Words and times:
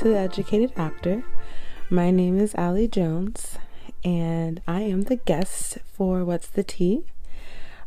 to 0.00 0.08
The 0.08 0.16
Educated 0.18 0.72
Actor. 0.78 1.24
My 1.90 2.10
name 2.10 2.38
is 2.38 2.54
Alie 2.54 2.88
Jones, 2.88 3.58
and 4.02 4.62
I 4.66 4.80
am 4.80 5.02
the 5.02 5.16
guest 5.16 5.76
for 5.92 6.24
What's 6.24 6.46
the 6.46 6.62
Tea. 6.62 7.04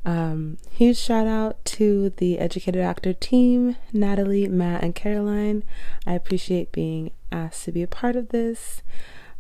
Um, 0.06 0.60
huge 0.70 0.98
shout 0.98 1.26
out 1.26 1.66
to 1.66 2.12
the 2.18 2.38
Educated 2.38 2.84
Actor 2.84 3.14
team, 3.14 3.78
Natalie, 3.92 4.48
Matt, 4.48 4.84
and 4.84 4.94
Caroline. 4.94 5.64
I 6.06 6.14
appreciate 6.14 6.72
being 6.72 7.10
asked 7.32 7.66
to 7.66 7.72
be 7.72 7.82
a 7.82 7.88
part 7.88 8.16
of 8.16 8.30
this. 8.30 8.84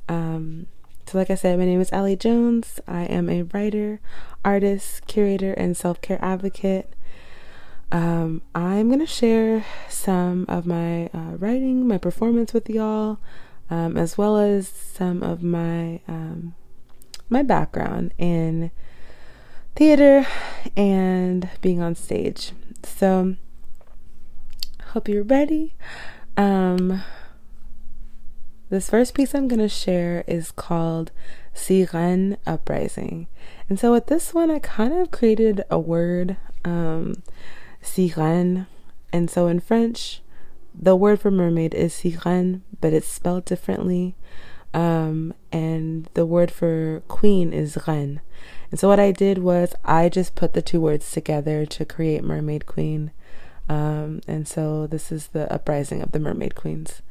Um, 0.09 0.65
so, 1.05 1.19
like 1.19 1.29
I 1.29 1.35
said, 1.35 1.59
my 1.59 1.65
name 1.65 1.79
is 1.79 1.93
Alie 1.93 2.15
Jones. 2.15 2.79
I 2.87 3.03
am 3.03 3.29
a 3.29 3.43
writer, 3.43 3.99
artist, 4.43 5.05
curator, 5.05 5.53
and 5.53 5.77
self 5.77 6.01
care 6.01 6.17
advocate. 6.25 6.91
Um, 7.93 8.41
I'm 8.55 8.87
going 8.87 9.01
to 9.01 9.05
share 9.05 9.63
some 9.87 10.47
of 10.49 10.65
my 10.65 11.11
uh, 11.13 11.37
writing, 11.37 11.87
my 11.87 11.99
performance 11.99 12.51
with 12.51 12.67
y'all, 12.67 13.19
um, 13.69 13.97
as 13.97 14.17
well 14.17 14.35
as 14.35 14.67
some 14.67 15.21
of 15.21 15.43
my 15.43 16.01
um, 16.07 16.55
my 17.29 17.43
background 17.43 18.11
in 18.17 18.71
theater 19.75 20.25
and 20.75 21.51
being 21.61 21.83
on 21.83 21.93
stage. 21.93 22.53
So, 22.83 23.35
hope 24.87 25.07
you're 25.07 25.21
ready. 25.21 25.75
Um, 26.35 27.03
this 28.71 28.89
first 28.89 29.13
piece 29.13 29.35
I'm 29.35 29.47
going 29.47 29.59
to 29.59 29.69
share 29.69 30.23
is 30.25 30.49
called 30.49 31.11
Siren 31.53 32.37
Uprising. 32.47 33.27
And 33.69 33.79
so, 33.79 33.91
with 33.91 34.07
this 34.07 34.33
one, 34.33 34.49
I 34.49 34.57
kind 34.57 34.93
of 34.93 35.11
created 35.11 35.63
a 35.69 35.77
word. 35.77 36.37
Sirène. 37.83 38.65
And 39.11 39.29
so 39.29 39.47
in 39.47 39.59
French, 39.59 40.21
the 40.73 40.95
word 40.95 41.19
for 41.19 41.29
mermaid 41.29 41.75
is 41.75 41.93
sirène, 41.93 42.61
but 42.81 42.93
it's 42.93 43.07
spelled 43.07 43.45
differently. 43.45 44.15
Um, 44.73 45.35
and 45.51 46.09
the 46.15 46.25
word 46.25 46.49
for 46.49 47.03
queen 47.07 47.53
is 47.53 47.77
reine. 47.87 48.21
And 48.71 48.79
so 48.79 48.87
what 48.87 48.99
I 48.99 49.11
did 49.11 49.37
was 49.37 49.75
I 49.85 50.09
just 50.09 50.33
put 50.33 50.53
the 50.53 50.63
two 50.63 50.81
words 50.81 51.11
together 51.11 51.65
to 51.67 51.85
create 51.85 52.23
mermaid 52.23 52.65
queen. 52.65 53.11
Um, 53.69 54.21
and 54.27 54.47
so 54.47 54.87
this 54.87 55.11
is 55.11 55.27
the 55.27 55.51
uprising 55.53 56.01
of 56.01 56.11
the 56.11 56.19
mermaid 56.19 56.55
queens. 56.55 57.03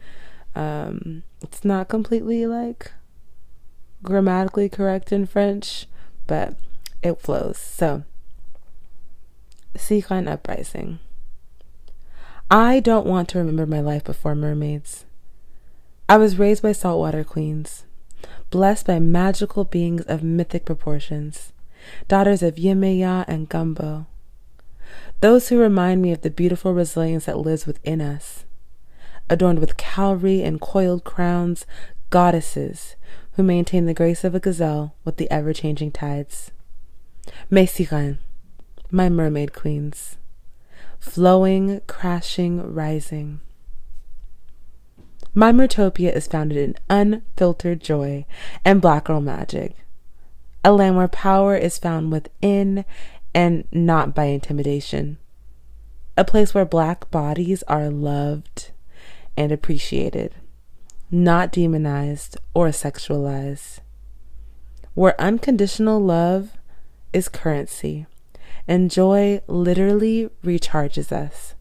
Um, 0.57 1.23
it's 1.41 1.65
not 1.65 1.89
completely 1.89 2.47
like 2.47 2.91
grammatically 4.03 4.69
correct 4.69 5.13
in 5.13 5.27
French, 5.27 5.87
but 6.27 6.57
it 7.01 7.21
flows. 7.21 7.59
So 7.59 8.03
Sirène 9.77 10.29
Uprising. 10.29 10.99
I 12.51 12.81
don't 12.81 13.07
want 13.07 13.31
to 13.31 13.39
remember 13.39 13.67
my 13.67 13.81
life 13.81 14.05
before 14.05 14.35
mermaids. 14.35 15.07
I 16.09 16.19
was 16.19 16.39
raised 16.39 16.63
by 16.63 16.73
saltwater 16.73 17.25
queens, 17.25 17.85
blessed 18.51 18.87
by 18.87 18.99
magical 18.99 19.65
beings 19.65 20.03
of 20.03 20.23
mythic 20.23 20.67
proportions, 20.67 21.53
daughters 22.09 22.43
of 22.43 22.57
Yemaya 22.57 23.25
and 23.27 23.49
Gumbo. 23.49 24.07
Those 25.21 25.49
who 25.49 25.59
remind 25.59 26.03
me 26.03 26.13
of 26.13 26.21
the 26.21 26.31
beautiful 26.31 26.75
resilience 26.75 27.25
that 27.25 27.39
lives 27.39 27.67
within 27.67 28.03
us, 28.03 28.45
adorned 29.31 29.61
with 29.61 29.79
cowrie 29.79 30.43
and 30.43 30.61
coiled 30.61 31.05
crowns, 31.05 31.65
goddesses 32.11 32.97
who 33.33 33.43
maintain 33.43 33.87
the 33.87 33.95
grace 33.95 34.25
of 34.25 34.35
a 34.35 34.41
gazelle 34.41 34.95
with 35.05 35.17
the 35.17 35.31
ever 35.31 35.55
changing 35.55 35.93
tides. 35.93 36.51
Mes 37.49 37.73
sirènes 37.73 38.19
my 38.95 39.09
mermaid 39.09 39.55
queens, 39.55 40.19
flowing, 41.01 41.81
crashing, 41.87 42.75
rising. 42.75 43.41
My 45.35 45.51
Mertopia 45.51 46.15
is 46.15 46.27
founded 46.27 46.59
in 46.59 46.75
unfiltered 46.91 47.81
joy 47.81 48.27
and 48.67 48.83
black 48.83 49.05
girl 49.05 49.23
magic, 49.23 49.77
a 50.63 50.73
land 50.73 50.99
where 50.99 51.09
power 51.09 51.57
is 51.57 51.79
found 51.79 52.13
within 52.13 52.85
and 53.35 53.65
not 53.73 54.15
by 54.15 54.25
intimidation, 54.25 55.17
a 56.19 56.25
place 56.25 56.53
where 56.53 56.67
black 56.67 57.11
bodies 57.11 57.63
are 57.63 57.89
loved 57.89 58.73
and 59.39 59.51
appreciated, 59.51 60.35
not 61.11 61.51
demonized 61.51 62.37
or 62.53 62.69
sexualized, 62.69 63.81
where 64.93 65.19
unconditional 65.19 65.99
love 65.99 66.59
is 67.15 67.31
currency 67.31 68.07
and 68.67 68.91
joy 68.91 69.41
literally 69.47 70.31
recharges 70.45 71.13
us. 71.13 71.55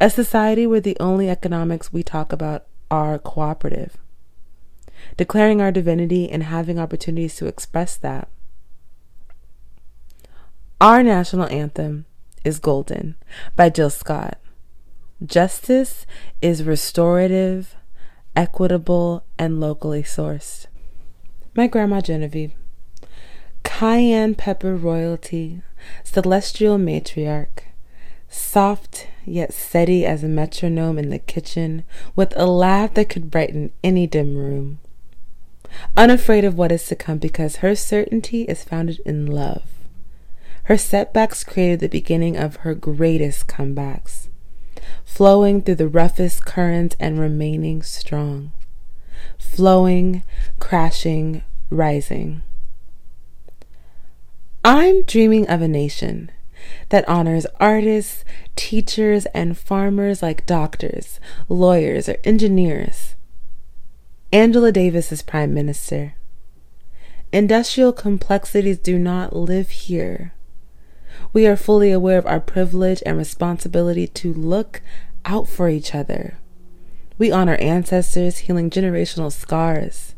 A 0.00 0.10
society 0.10 0.66
where 0.66 0.80
the 0.80 0.96
only 0.98 1.30
economics 1.30 1.92
we 1.92 2.02
talk 2.02 2.32
about 2.32 2.66
are 2.90 3.18
cooperative, 3.18 3.96
declaring 5.16 5.60
our 5.60 5.70
divinity 5.70 6.28
and 6.30 6.42
having 6.42 6.78
opportunities 6.78 7.36
to 7.36 7.46
express 7.46 7.96
that. 7.96 8.28
Our 10.80 11.02
national 11.02 11.46
anthem 11.46 12.06
is 12.44 12.58
Golden 12.58 13.14
by 13.54 13.70
Jill 13.70 13.90
Scott. 13.90 14.38
Justice 15.24 16.04
is 16.40 16.64
restorative, 16.64 17.76
equitable, 18.34 19.24
and 19.38 19.60
locally 19.60 20.02
sourced. 20.02 20.66
My 21.54 21.68
grandma 21.68 22.00
Genevieve 22.00 22.54
cayenne 23.62 24.34
pepper 24.34 24.76
royalty, 24.76 25.62
celestial 26.04 26.78
matriarch, 26.78 27.64
soft 28.28 29.08
yet 29.24 29.52
steady 29.52 30.04
as 30.06 30.24
a 30.24 30.28
metronome 30.28 30.98
in 30.98 31.10
the 31.10 31.18
kitchen, 31.18 31.84
with 32.16 32.32
a 32.36 32.46
laugh 32.46 32.94
that 32.94 33.08
could 33.08 33.30
brighten 33.30 33.72
any 33.84 34.06
dim 34.06 34.36
room. 34.36 34.78
Unafraid 35.96 36.44
of 36.44 36.56
what 36.56 36.72
is 36.72 36.86
to 36.86 36.96
come 36.96 37.18
because 37.18 37.56
her 37.56 37.74
certainty 37.74 38.42
is 38.42 38.64
founded 38.64 39.00
in 39.06 39.26
love. 39.26 39.62
Her 40.64 40.76
setbacks 40.76 41.44
created 41.44 41.80
the 41.80 41.88
beginning 41.88 42.36
of 42.36 42.56
her 42.56 42.74
greatest 42.74 43.46
comebacks, 43.46 44.28
flowing 45.04 45.62
through 45.62 45.76
the 45.76 45.88
roughest 45.88 46.44
currents 46.44 46.96
and 47.00 47.18
remaining 47.18 47.82
strong. 47.82 48.52
Flowing, 49.38 50.22
crashing, 50.60 51.42
rising. 51.70 52.42
I'm 54.64 55.02
dreaming 55.02 55.48
of 55.48 55.60
a 55.60 55.66
nation 55.66 56.30
that 56.90 57.08
honors 57.08 57.46
artists, 57.58 58.24
teachers, 58.54 59.26
and 59.34 59.58
farmers 59.58 60.22
like 60.22 60.46
doctors, 60.46 61.18
lawyers, 61.48 62.08
or 62.08 62.16
engineers. 62.22 63.16
Angela 64.32 64.70
Davis 64.70 65.10
is 65.10 65.20
prime 65.20 65.52
minister. 65.52 66.14
Industrial 67.32 67.92
complexities 67.92 68.78
do 68.78 69.00
not 69.00 69.34
live 69.34 69.70
here. 69.70 70.32
We 71.32 71.44
are 71.48 71.56
fully 71.56 71.90
aware 71.90 72.18
of 72.18 72.26
our 72.26 72.40
privilege 72.40 73.02
and 73.04 73.18
responsibility 73.18 74.06
to 74.06 74.32
look 74.32 74.80
out 75.24 75.48
for 75.48 75.68
each 75.68 75.92
other. 75.92 76.38
We 77.18 77.32
honor 77.32 77.56
ancestors, 77.56 78.38
healing 78.38 78.70
generational 78.70 79.32
scars, 79.32 80.14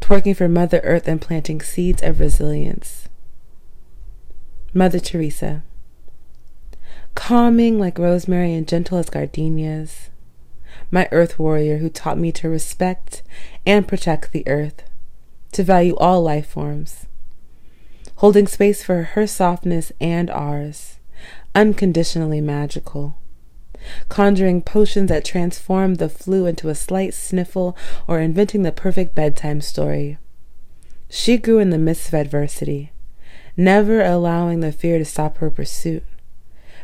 twerking 0.00 0.34
for 0.34 0.48
Mother 0.48 0.80
Earth, 0.82 1.06
and 1.06 1.20
planting 1.20 1.60
seeds 1.60 2.02
of 2.02 2.20
resilience. 2.20 3.01
Mother 4.74 5.00
Teresa. 5.00 5.62
Calming 7.14 7.78
like 7.78 7.98
rosemary 7.98 8.54
and 8.54 8.66
gentle 8.66 8.96
as 8.96 9.10
gardenias. 9.10 10.08
My 10.90 11.10
earth 11.12 11.38
warrior 11.38 11.76
who 11.76 11.90
taught 11.90 12.18
me 12.18 12.32
to 12.32 12.48
respect 12.48 13.22
and 13.66 13.86
protect 13.86 14.32
the 14.32 14.48
earth, 14.48 14.82
to 15.52 15.62
value 15.62 15.94
all 15.96 16.22
life 16.22 16.46
forms. 16.46 17.04
Holding 18.16 18.46
space 18.46 18.82
for 18.82 19.02
her 19.02 19.26
softness 19.26 19.92
and 20.00 20.30
ours, 20.30 20.96
unconditionally 21.54 22.40
magical. 22.40 23.18
Conjuring 24.08 24.62
potions 24.62 25.10
that 25.10 25.24
transform 25.24 25.96
the 25.96 26.08
flu 26.08 26.46
into 26.46 26.70
a 26.70 26.74
slight 26.74 27.12
sniffle 27.12 27.76
or 28.08 28.20
inventing 28.20 28.62
the 28.62 28.72
perfect 28.72 29.14
bedtime 29.14 29.60
story. 29.60 30.16
She 31.10 31.36
grew 31.36 31.58
in 31.58 31.68
the 31.68 31.76
midst 31.76 32.08
of 32.08 32.14
adversity 32.14 32.91
never 33.56 34.02
allowing 34.02 34.60
the 34.60 34.72
fear 34.72 34.98
to 34.98 35.04
stop 35.04 35.38
her 35.38 35.50
pursuit, 35.50 36.04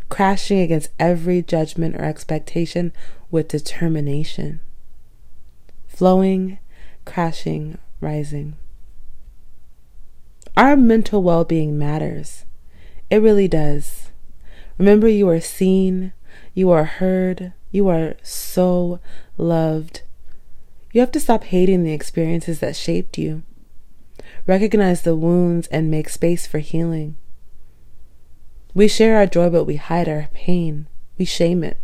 crashing 0.09 0.61
against 0.61 0.91
every 0.99 1.43
judgment 1.43 1.97
or 1.97 2.05
expectation 2.05 2.93
with 3.31 3.49
determination, 3.49 4.61
flowing, 5.87 6.59
crashing, 7.05 7.79
rising. 8.01 8.57
Our 10.57 10.77
mental 10.77 11.23
well 11.23 11.45
being 11.45 11.79
matters. 11.79 12.45
It 13.11 13.23
really 13.23 13.49
does. 13.49 14.11
Remember, 14.77 15.09
you 15.09 15.29
are 15.29 15.41
seen, 15.41 16.13
you 16.55 16.71
are 16.71 16.85
heard, 16.85 17.53
you 17.71 17.89
are 17.89 18.15
so 18.23 19.01
loved. 19.37 20.03
You 20.93 21.01
have 21.01 21.13
to 21.13 21.21
stop 21.21 21.45
hating 21.45 21.85
the 21.85 21.93
experiences 21.93 22.61
that 22.61 22.77
shaped 22.77 23.19
you. 23.19 23.43
Recognize 24.49 25.03
the 25.03 25.15
wounds 25.15 25.69
and 25.69 25.91
make 25.91 26.09
space 26.09 26.47
for 26.47 26.59
healing. 26.59 27.17
We 28.73 28.89
share 28.89 29.19
our 29.19 29.27
joy, 29.27 29.51
but 29.51 29.65
we 29.65 29.77
hide 29.77 30.09
our 30.09 30.31
pain. 30.33 30.89
We 31.19 31.27
shame 31.27 31.63
it. 31.63 31.79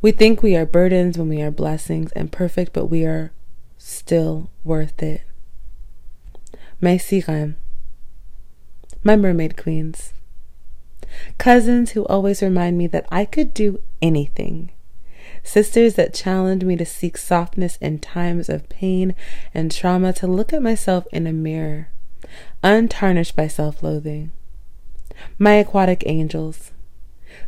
We 0.00 0.12
think 0.12 0.42
we 0.42 0.56
are 0.56 0.64
burdens 0.64 1.18
when 1.18 1.28
we 1.28 1.42
are 1.42 1.50
blessings 1.50 2.10
and 2.12 2.32
perfect, 2.32 2.72
but 2.72 2.86
we 2.86 3.04
are 3.04 3.32
still 3.76 4.50
worth 4.64 5.02
it. 5.02 5.20
My 6.80 6.96
sirène, 6.96 7.56
my 9.04 9.14
mermaid 9.14 9.58
queens, 9.58 10.14
cousins 11.36 11.90
who 11.90 12.06
always 12.06 12.42
remind 12.42 12.78
me 12.78 12.86
that 12.86 13.06
I 13.12 13.26
could 13.26 13.52
do 13.52 13.82
anything, 14.00 14.70
sisters 15.42 15.94
that 15.94 16.14
challenge 16.14 16.64
me 16.64 16.76
to 16.76 16.86
seek 16.86 17.16
softness 17.16 17.76
in 17.80 17.98
times 17.98 18.48
of 18.48 18.68
pain 18.68 19.14
and 19.52 19.70
trauma, 19.70 20.12
to 20.14 20.26
look 20.26 20.52
at 20.52 20.62
myself 20.62 21.06
in 21.12 21.26
a 21.26 21.32
mirror, 21.32 21.88
untarnished 22.62 23.36
by 23.36 23.48
self 23.48 23.82
loathing, 23.82 24.32
my 25.38 25.54
aquatic 25.54 26.02
angels 26.06 26.72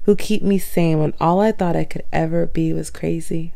who 0.04 0.16
keep 0.16 0.42
me 0.42 0.58
sane 0.58 0.98
when 0.98 1.14
all 1.20 1.40
I 1.40 1.52
thought 1.52 1.76
I 1.76 1.84
could 1.84 2.04
ever 2.12 2.46
be 2.46 2.72
was 2.72 2.90
crazy. 2.90 3.54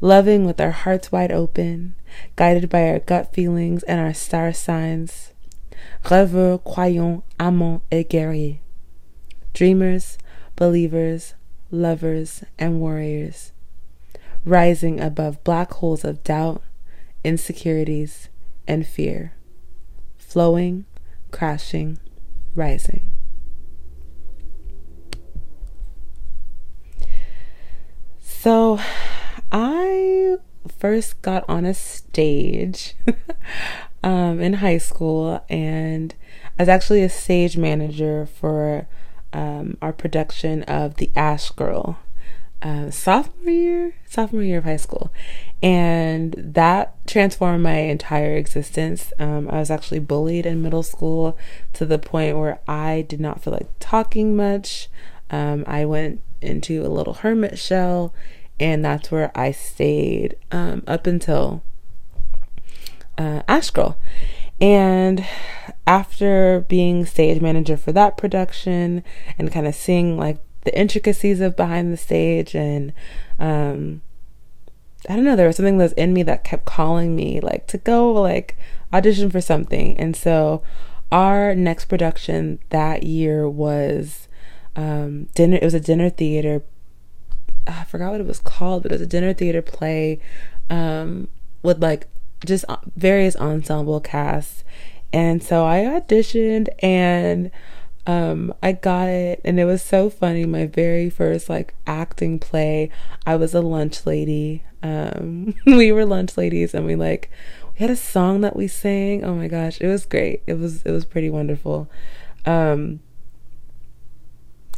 Loving 0.00 0.44
with 0.44 0.60
our 0.60 0.72
hearts 0.72 1.10
wide 1.10 1.32
open, 1.32 1.94
guided 2.36 2.68
by 2.68 2.88
our 2.88 2.98
gut 2.98 3.32
feelings 3.32 3.82
and 3.84 4.00
our 4.00 4.14
star 4.14 4.52
signs. 4.52 5.32
Rêveurs, 6.04 6.62
croyants, 6.64 7.22
amants 7.40 7.84
et 7.90 8.08
guerriers. 8.08 8.58
Dreamers, 9.54 10.18
believers, 10.54 11.34
lovers, 11.76 12.44
and 12.58 12.80
warriors. 12.80 13.52
Rising 14.44 15.00
above 15.00 15.42
black 15.44 15.72
holes 15.74 16.04
of 16.04 16.22
doubt, 16.24 16.62
insecurities, 17.24 18.28
and 18.66 18.86
fear. 18.86 19.34
Flowing, 20.18 20.86
crashing, 21.30 21.98
rising. 22.54 23.08
So, 28.20 28.78
I 29.50 30.36
first 30.78 31.20
got 31.22 31.44
on 31.48 31.64
a 31.64 31.74
stage 31.74 32.94
um, 34.02 34.40
in 34.40 34.54
high 34.54 34.78
school, 34.78 35.44
and 35.48 36.14
I 36.58 36.62
was 36.62 36.68
actually 36.68 37.02
a 37.02 37.08
stage 37.08 37.56
manager 37.56 38.26
for 38.26 38.86
um, 39.36 39.76
our 39.82 39.92
production 39.92 40.62
of 40.64 40.96
The 40.96 41.10
Ash 41.14 41.50
Girl. 41.50 41.98
Uh, 42.62 42.90
sophomore 42.90 43.52
year, 43.52 43.94
sophomore 44.08 44.42
year 44.42 44.58
of 44.58 44.64
high 44.64 44.78
school, 44.78 45.12
and 45.62 46.34
that 46.38 46.94
transformed 47.06 47.62
my 47.62 47.76
entire 47.76 48.34
existence. 48.34 49.12
Um, 49.18 49.48
I 49.50 49.58
was 49.58 49.70
actually 49.70 49.98
bullied 50.00 50.46
in 50.46 50.62
middle 50.62 50.82
school 50.82 51.36
to 51.74 51.84
the 51.84 51.98
point 51.98 52.38
where 52.38 52.58
I 52.66 53.04
did 53.06 53.20
not 53.20 53.42
feel 53.42 53.52
like 53.52 53.68
talking 53.78 54.34
much. 54.34 54.88
Um, 55.30 55.64
I 55.66 55.84
went 55.84 56.22
into 56.40 56.84
a 56.84 56.88
little 56.88 57.14
hermit 57.14 57.58
shell 57.58 58.14
and 58.58 58.84
that's 58.84 59.10
where 59.10 59.30
I 59.34 59.52
stayed 59.52 60.36
um, 60.50 60.82
up 60.86 61.06
until 61.06 61.62
uh, 63.18 63.42
Ash 63.48 63.70
Girl. 63.70 63.98
And 64.60 65.24
after 65.86 66.64
being 66.68 67.04
stage 67.06 67.40
manager 67.40 67.76
for 67.76 67.92
that 67.92 68.16
production 68.16 69.04
and 69.38 69.52
kind 69.52 69.66
of 69.66 69.74
seeing 69.74 70.16
like 70.16 70.38
the 70.64 70.76
intricacies 70.78 71.40
of 71.40 71.56
behind 71.56 71.92
the 71.92 71.96
stage 71.96 72.54
and 72.54 72.92
um, 73.38 74.02
I 75.08 75.14
don't 75.14 75.24
know, 75.24 75.36
there 75.36 75.46
was 75.46 75.56
something 75.56 75.78
that 75.78 75.84
was 75.84 75.92
in 75.92 76.12
me 76.12 76.22
that 76.24 76.42
kept 76.42 76.64
calling 76.64 77.14
me 77.14 77.40
like 77.40 77.66
to 77.68 77.78
go 77.78 78.12
like 78.12 78.56
audition 78.92 79.30
for 79.30 79.40
something. 79.40 79.96
And 79.98 80.16
so 80.16 80.62
our 81.12 81.54
next 81.54 81.84
production 81.84 82.58
that 82.70 83.02
year 83.04 83.48
was 83.48 84.28
um, 84.74 85.24
dinner 85.34 85.56
it 85.56 85.62
was 85.62 85.74
a 85.74 85.80
dinner 85.80 86.10
theater 86.10 86.62
I 87.66 87.84
forgot 87.84 88.12
what 88.12 88.20
it 88.20 88.26
was 88.26 88.38
called, 88.38 88.82
but 88.82 88.92
it 88.92 88.94
was 88.94 89.02
a 89.02 89.06
dinner 89.06 89.32
theater 89.32 89.62
play 89.62 90.20
um, 90.70 91.28
with 91.62 91.82
like 91.82 92.06
just 92.46 92.64
uh, 92.68 92.76
various 92.96 93.36
ensemble 93.36 94.00
casts. 94.00 94.64
And 95.12 95.42
so 95.42 95.64
I 95.64 95.78
auditioned 95.80 96.68
and 96.82 97.50
um, 98.06 98.54
I 98.62 98.72
got 98.72 99.08
it, 99.08 99.40
and 99.44 99.58
it 99.58 99.64
was 99.64 99.82
so 99.82 100.08
funny. 100.08 100.44
My 100.44 100.66
very 100.66 101.10
first 101.10 101.48
like 101.48 101.74
acting 101.86 102.38
play, 102.38 102.90
I 103.26 103.34
was 103.34 103.52
a 103.52 103.60
lunch 103.60 104.06
lady. 104.06 104.62
Um, 104.82 105.54
we 105.66 105.90
were 105.90 106.04
lunch 106.06 106.36
ladies, 106.36 106.72
and 106.72 106.86
we 106.86 106.94
like 106.94 107.30
we 107.74 107.80
had 107.80 107.90
a 107.90 107.96
song 107.96 108.42
that 108.42 108.54
we 108.54 108.68
sang. 108.68 109.24
Oh 109.24 109.34
my 109.34 109.48
gosh, 109.48 109.80
it 109.80 109.88
was 109.88 110.06
great. 110.06 110.42
It 110.46 110.54
was 110.54 110.82
it 110.84 110.92
was 110.92 111.04
pretty 111.04 111.30
wonderful. 111.30 111.90
Um, 112.44 113.00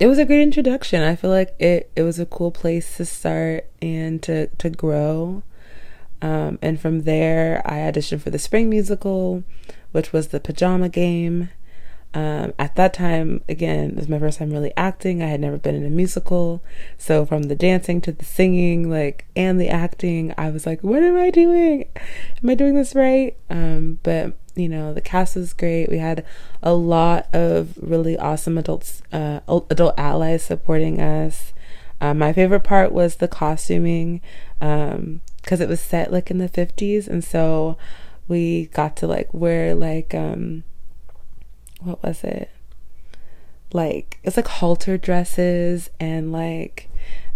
it 0.01 0.07
was 0.07 0.19
a 0.19 0.25
great 0.25 0.43
introduction. 0.43 1.03
I 1.03 1.15
feel 1.15 1.31
like 1.31 1.55
it 1.59 1.91
it 1.95 2.03
was 2.05 2.19
a 2.19 2.27
cool 2.27 2.51
place 2.51 2.97
to 2.97 3.05
start 3.05 3.67
and 3.83 4.23
to 4.23 4.47
to 4.47 4.71
grow. 4.71 5.43
Um, 6.21 6.59
and 6.61 6.81
from 6.81 7.03
there, 7.03 7.63
I 7.65 7.79
auditioned 7.79 8.23
for 8.23 8.31
the 8.31 8.39
spring 8.39 8.69
musical, 8.69 9.45
which 9.93 10.13
was 10.13 10.29
the 10.29 10.41
Pajama 10.41 10.89
Game. 10.89 11.51
Um, 12.15 12.55
at 12.59 12.75
that 12.77 12.95
time, 12.95 13.43
again, 13.49 13.91
it 13.91 13.97
was 13.97 14.09
my 14.09 14.19
first 14.19 14.39
time 14.39 14.51
really 14.51 14.73
acting. 14.77 15.23
I 15.23 15.27
had 15.27 15.41
never 15.41 15.59
been 15.59 15.75
in 15.75 15.85
a 15.85 15.91
musical. 15.91 16.63
So 16.97 17.27
from 17.27 17.45
the 17.45 17.55
dancing 17.55 18.01
to 18.03 18.13
the 18.13 18.25
singing, 18.25 18.91
like, 18.91 19.27
and 19.37 19.61
the 19.61 19.69
acting, 19.69 20.35
I 20.39 20.51
was 20.51 20.67
like, 20.67 20.83
what 20.83 21.03
am 21.03 21.17
I 21.17 21.31
doing? 21.31 21.85
Am 22.43 22.51
I 22.51 22.55
doing 22.55 22.75
this 22.75 22.95
right? 22.95 23.37
Um, 23.51 23.99
but 24.03 24.35
you 24.59 24.69
know 24.69 24.93
the 24.93 25.01
cast 25.01 25.37
was 25.37 25.53
great 25.53 25.89
we 25.89 25.99
had 25.99 26.27
a 26.63 26.75
lot 26.75 27.33
of 27.33 27.79
really 27.81 28.19
awesome 28.19 28.59
adults 28.59 29.03
uh, 29.13 29.39
adult 29.47 29.95
allies 29.97 30.43
supporting 30.43 31.01
us 31.01 31.53
uh, 32.01 32.13
my 32.13 32.33
favorite 32.33 32.65
part 32.65 32.93
was 32.93 33.17
the 33.17 33.29
costuming 33.29 34.21
because 35.43 35.61
it 35.61 35.69
was 35.69 35.81
set 35.81 36.13
like 36.13 36.31
in 36.31 36.39
the 36.39 36.49
50s 36.49 37.09
and 37.09 37.25
so 37.25 37.77
we 38.27 38.67
got 38.67 38.97
to 38.97 39.07
like 39.07 39.33
wear 39.33 39.75
like 39.75 40.15
um 40.15 40.65
what 41.81 42.03
was 42.03 42.25
it 42.25 42.51
like 43.73 44.19
it's 44.23 44.37
like 44.37 44.49
halter 44.49 44.99
dresses 44.99 45.91
and 46.01 46.33
like 46.33 46.89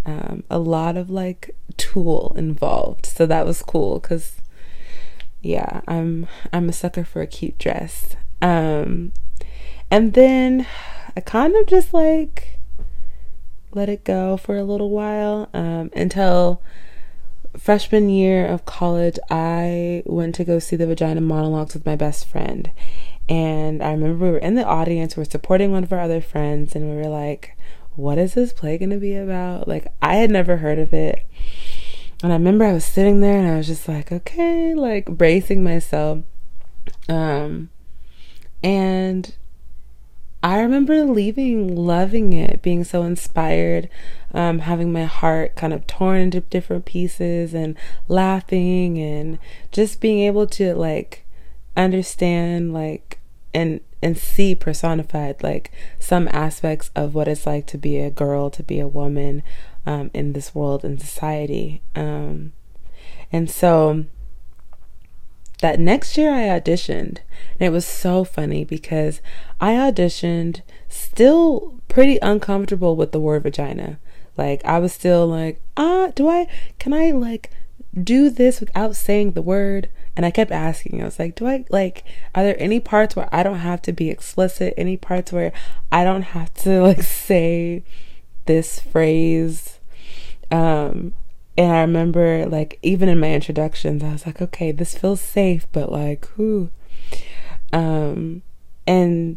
um, 0.05 0.43
a 0.51 0.59
lot 0.59 0.97
of 0.97 1.11
like 1.11 1.55
tulle 1.77 2.35
involved 2.37 3.07
so 3.07 3.25
that 3.25 3.47
was 3.47 3.63
cool 3.63 4.01
because 4.01 4.43
yeah, 5.43 5.81
I'm 5.89 6.29
I'm 6.53 6.69
a 6.69 6.73
sucker 6.73 7.05
for 7.05 7.21
a 7.21 7.27
cute 7.27 7.59
dress. 7.59 8.17
Um 8.41 9.13
and 9.91 10.15
then 10.15 10.67
I 11.17 11.21
kind 11.21 11.55
of 11.57 11.67
just 11.67 11.93
like 11.93 12.59
let 13.73 13.89
it 13.89 14.05
go 14.05 14.37
for 14.37 14.57
a 14.57 14.65
little 14.65 14.91
while 14.91 15.49
um 15.53 15.91
until 15.95 16.63
freshman 17.57 18.09
year 18.09 18.47
of 18.47 18.65
college 18.65 19.19
I 19.31 20.03
went 20.07 20.35
to 20.37 20.45
go 20.45 20.59
see 20.59 20.77
the 20.77 20.87
vagina 20.87 21.21
monologues 21.21 21.75
with 21.75 21.87
my 21.87 21.97
best 21.97 22.27
friend. 22.27 22.71
And 23.29 23.83
I 23.83 23.93
remember 23.93 24.25
we 24.25 24.31
were 24.33 24.39
in 24.39 24.55
the 24.55 24.65
audience, 24.65 25.17
we 25.17 25.23
are 25.23 25.27
supporting 25.27 25.73
one 25.73 25.85
of 25.85 25.93
our 25.93 26.01
other 26.01 26.21
friends 26.21 26.75
and 26.75 26.91
we 26.91 26.97
were 26.97 27.09
like, 27.09 27.57
what 27.95 28.19
is 28.19 28.35
this 28.35 28.53
play 28.53 28.79
going 28.79 28.91
to 28.91 28.99
be 28.99 29.15
about? 29.15 29.69
Like 29.69 29.87
I 30.01 30.17
had 30.17 30.31
never 30.31 30.59
heard 30.59 30.79
of 30.79 30.93
it. 30.93 31.25
And 32.23 32.33
I 32.33 32.37
remember 32.37 32.65
I 32.65 32.73
was 32.73 32.85
sitting 32.85 33.21
there 33.21 33.39
and 33.39 33.49
I 33.49 33.57
was 33.57 33.67
just 33.67 33.89
like, 33.89 34.13
okay, 34.13 34.75
like 34.75 35.07
bracing 35.07 35.63
myself. 35.63 36.21
Um, 37.09 37.71
and 38.63 39.35
I 40.43 40.61
remember 40.61 41.05
leaving, 41.05 41.77
loving 41.77 42.33
it, 42.33 42.63
being 42.63 42.83
so 42.83 43.05
inspired, 43.05 43.89
um, 44.35 44.61
having 44.61 44.93
my 44.93 45.05
heart 45.05 45.55
kind 45.55 45.73
of 45.73 45.87
torn 45.87 46.21
into 46.21 46.41
different 46.41 46.85
pieces 46.85 47.55
and 47.55 47.77
laughing 48.09 48.99
and 48.99 49.39
just 49.71 50.01
being 50.01 50.21
able 50.21 50.47
to 50.49 50.75
like 50.75 51.25
understand 51.77 52.73
like 52.73 53.19
and 53.55 53.81
and 54.03 54.19
see 54.19 54.55
personified 54.55 55.43
like 55.43 55.71
some 55.99 56.29
aspects 56.33 56.91
of 56.97 57.15
what 57.15 57.29
it's 57.29 57.47
like 57.47 57.67
to 57.67 57.79
be 57.79 57.99
a 57.99 58.11
girl, 58.11 58.51
to 58.51 58.65
be 58.65 58.81
a 58.81 58.89
woman, 58.89 59.43
um, 59.87 60.11
in 60.13 60.33
this 60.33 60.55
world 60.55 60.85
and 60.85 61.01
society. 61.01 61.83
Um, 61.95 62.53
and 63.31 63.49
so 63.49 64.07
that 65.63 65.81
next 65.81 66.19
year 66.19 66.35
I 66.35 66.61
auditioned, 66.61 67.19
and 67.59 67.61
it 67.61 67.71
was 67.71 67.87
so 67.87 68.25
funny 68.25 68.65
because 68.65 69.21
I 69.61 69.73
auditioned 69.75 70.61
still 70.89 71.81
pretty 71.89 72.19
uncomfortable 72.21 72.97
with 72.97 73.13
the 73.13 73.21
word 73.21 73.45
vagina. 73.45 73.99
Like, 74.37 74.65
I 74.65 74.81
was 74.81 74.93
still 74.93 75.27
like, 75.27 75.63
ah, 75.77 76.09
do 76.15 76.29
I, 76.29 76.49
can 76.81 76.93
I 76.93 77.13
like 77.13 77.51
do 78.03 78.29
this 78.29 78.61
without 78.61 78.97
saying 78.97 79.33
the 79.33 79.43
word? 79.43 79.89
And 80.17 80.27
I 80.27 80.33
kept 80.33 80.51
asking, 80.51 81.01
I 81.01 81.05
was 81.05 81.21
like, 81.21 81.37
do 81.37 81.47
I 81.47 81.65
like, 81.71 82.03
are 82.35 82.43
there 82.43 82.57
any 82.59 82.81
parts 82.81 83.15
where 83.15 83.29
I 83.33 83.45
don't 83.45 83.61
have 83.61 83.81
to 83.83 83.93
be 83.93 84.11
explicit? 84.11 84.75
Any 84.77 84.97
parts 84.97 85.33
where 85.33 85.53
I 85.93 86.03
don't 86.03 86.23
have 86.23 86.53
to 86.55 86.83
like 86.83 87.03
say 87.05 87.85
this 88.47 88.81
phrase? 88.81 89.79
Um, 90.51 91.15
and 91.57 91.73
I 91.73 91.81
remember 91.81 92.47
like 92.47 92.79
even 92.83 93.09
in 93.09 93.21
my 93.21 93.33
introductions, 93.33 94.03
I 94.03 94.13
was 94.13 94.27
like, 94.27 94.41
okay, 94.41 94.73
this 94.73 94.97
feels 94.97 95.21
safe, 95.21 95.67
but 95.73 95.91
like, 95.91 96.27
who? 96.37 96.71
Um, 97.73 98.43
and 98.87 99.37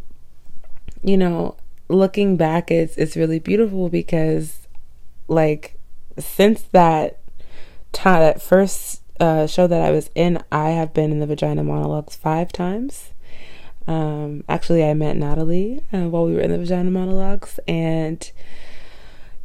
you 1.04 1.18
know, 1.18 1.56
looking 1.88 2.38
back, 2.38 2.72
it's 2.72 2.98
it's 2.98 3.16
really 3.16 3.40
beautiful 3.40 3.90
because, 3.90 4.68
like, 5.28 5.78
since 6.18 6.64
that 6.72 7.20
time, 7.92 8.22
that 8.22 8.42
first 8.42 9.02
uh, 9.20 9.48
show 9.48 9.68
that 9.68 9.82
I 9.82 9.92
was 9.92 10.10
in, 10.16 10.44
I 10.52 10.72
have 10.72 10.94
been 10.94 11.12
in 11.12 11.20
the 11.20 11.28
Vagina 11.28 11.64
Monologues 11.64 12.16
five 12.16 12.52
times. 12.52 13.14
Um, 13.88 14.44
actually, 14.50 14.84
I 14.84 14.94
met 14.96 15.16
Natalie 15.16 15.84
uh, 15.94 16.10
while 16.10 16.26
we 16.26 16.34
were 16.34 16.42
in 16.42 16.52
the 16.52 16.58
Vagina 16.58 16.90
Monologues, 16.90 17.60
and 17.68 18.32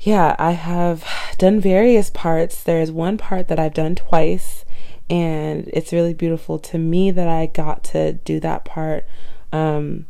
yeah, 0.00 0.34
I 0.38 0.52
have 0.52 1.04
done 1.38 1.60
various 1.60 2.10
parts. 2.10 2.62
There's 2.62 2.90
one 2.90 3.18
part 3.18 3.48
that 3.48 3.58
I've 3.58 3.74
done 3.74 3.94
twice, 3.94 4.64
and 5.10 5.68
it's 5.72 5.92
really 5.92 6.14
beautiful 6.14 6.58
to 6.58 6.78
me 6.78 7.10
that 7.10 7.28
I 7.28 7.46
got 7.46 7.84
to 7.84 8.14
do 8.14 8.40
that 8.40 8.64
part. 8.64 9.04
Um, 9.52 10.06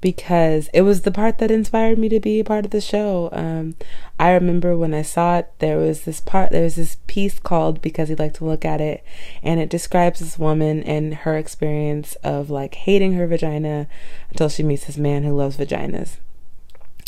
because 0.00 0.68
it 0.72 0.82
was 0.82 1.02
the 1.02 1.10
part 1.10 1.38
that 1.38 1.50
inspired 1.50 1.98
me 1.98 2.08
to 2.08 2.20
be 2.20 2.38
a 2.38 2.44
part 2.44 2.64
of 2.64 2.70
the 2.70 2.80
show. 2.80 3.28
Um, 3.32 3.74
I 4.18 4.30
remember 4.30 4.76
when 4.76 4.94
I 4.94 5.02
saw 5.02 5.38
it, 5.38 5.52
there 5.58 5.76
was 5.76 6.02
this 6.02 6.20
part, 6.20 6.50
there 6.50 6.62
was 6.62 6.76
this 6.76 6.98
piece 7.06 7.40
called 7.40 7.82
Because 7.82 8.08
He'd 8.08 8.18
Like 8.18 8.34
to 8.34 8.44
Look 8.44 8.64
at 8.64 8.80
It, 8.80 9.04
and 9.42 9.58
it 9.58 9.68
describes 9.68 10.20
this 10.20 10.38
woman 10.38 10.82
and 10.84 11.14
her 11.14 11.36
experience 11.36 12.14
of 12.16 12.48
like 12.48 12.74
hating 12.74 13.14
her 13.14 13.26
vagina 13.26 13.88
until 14.30 14.48
she 14.48 14.62
meets 14.62 14.86
this 14.86 14.96
man 14.96 15.24
who 15.24 15.34
loves 15.34 15.56
vaginas. 15.56 16.18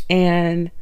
And 0.08 0.72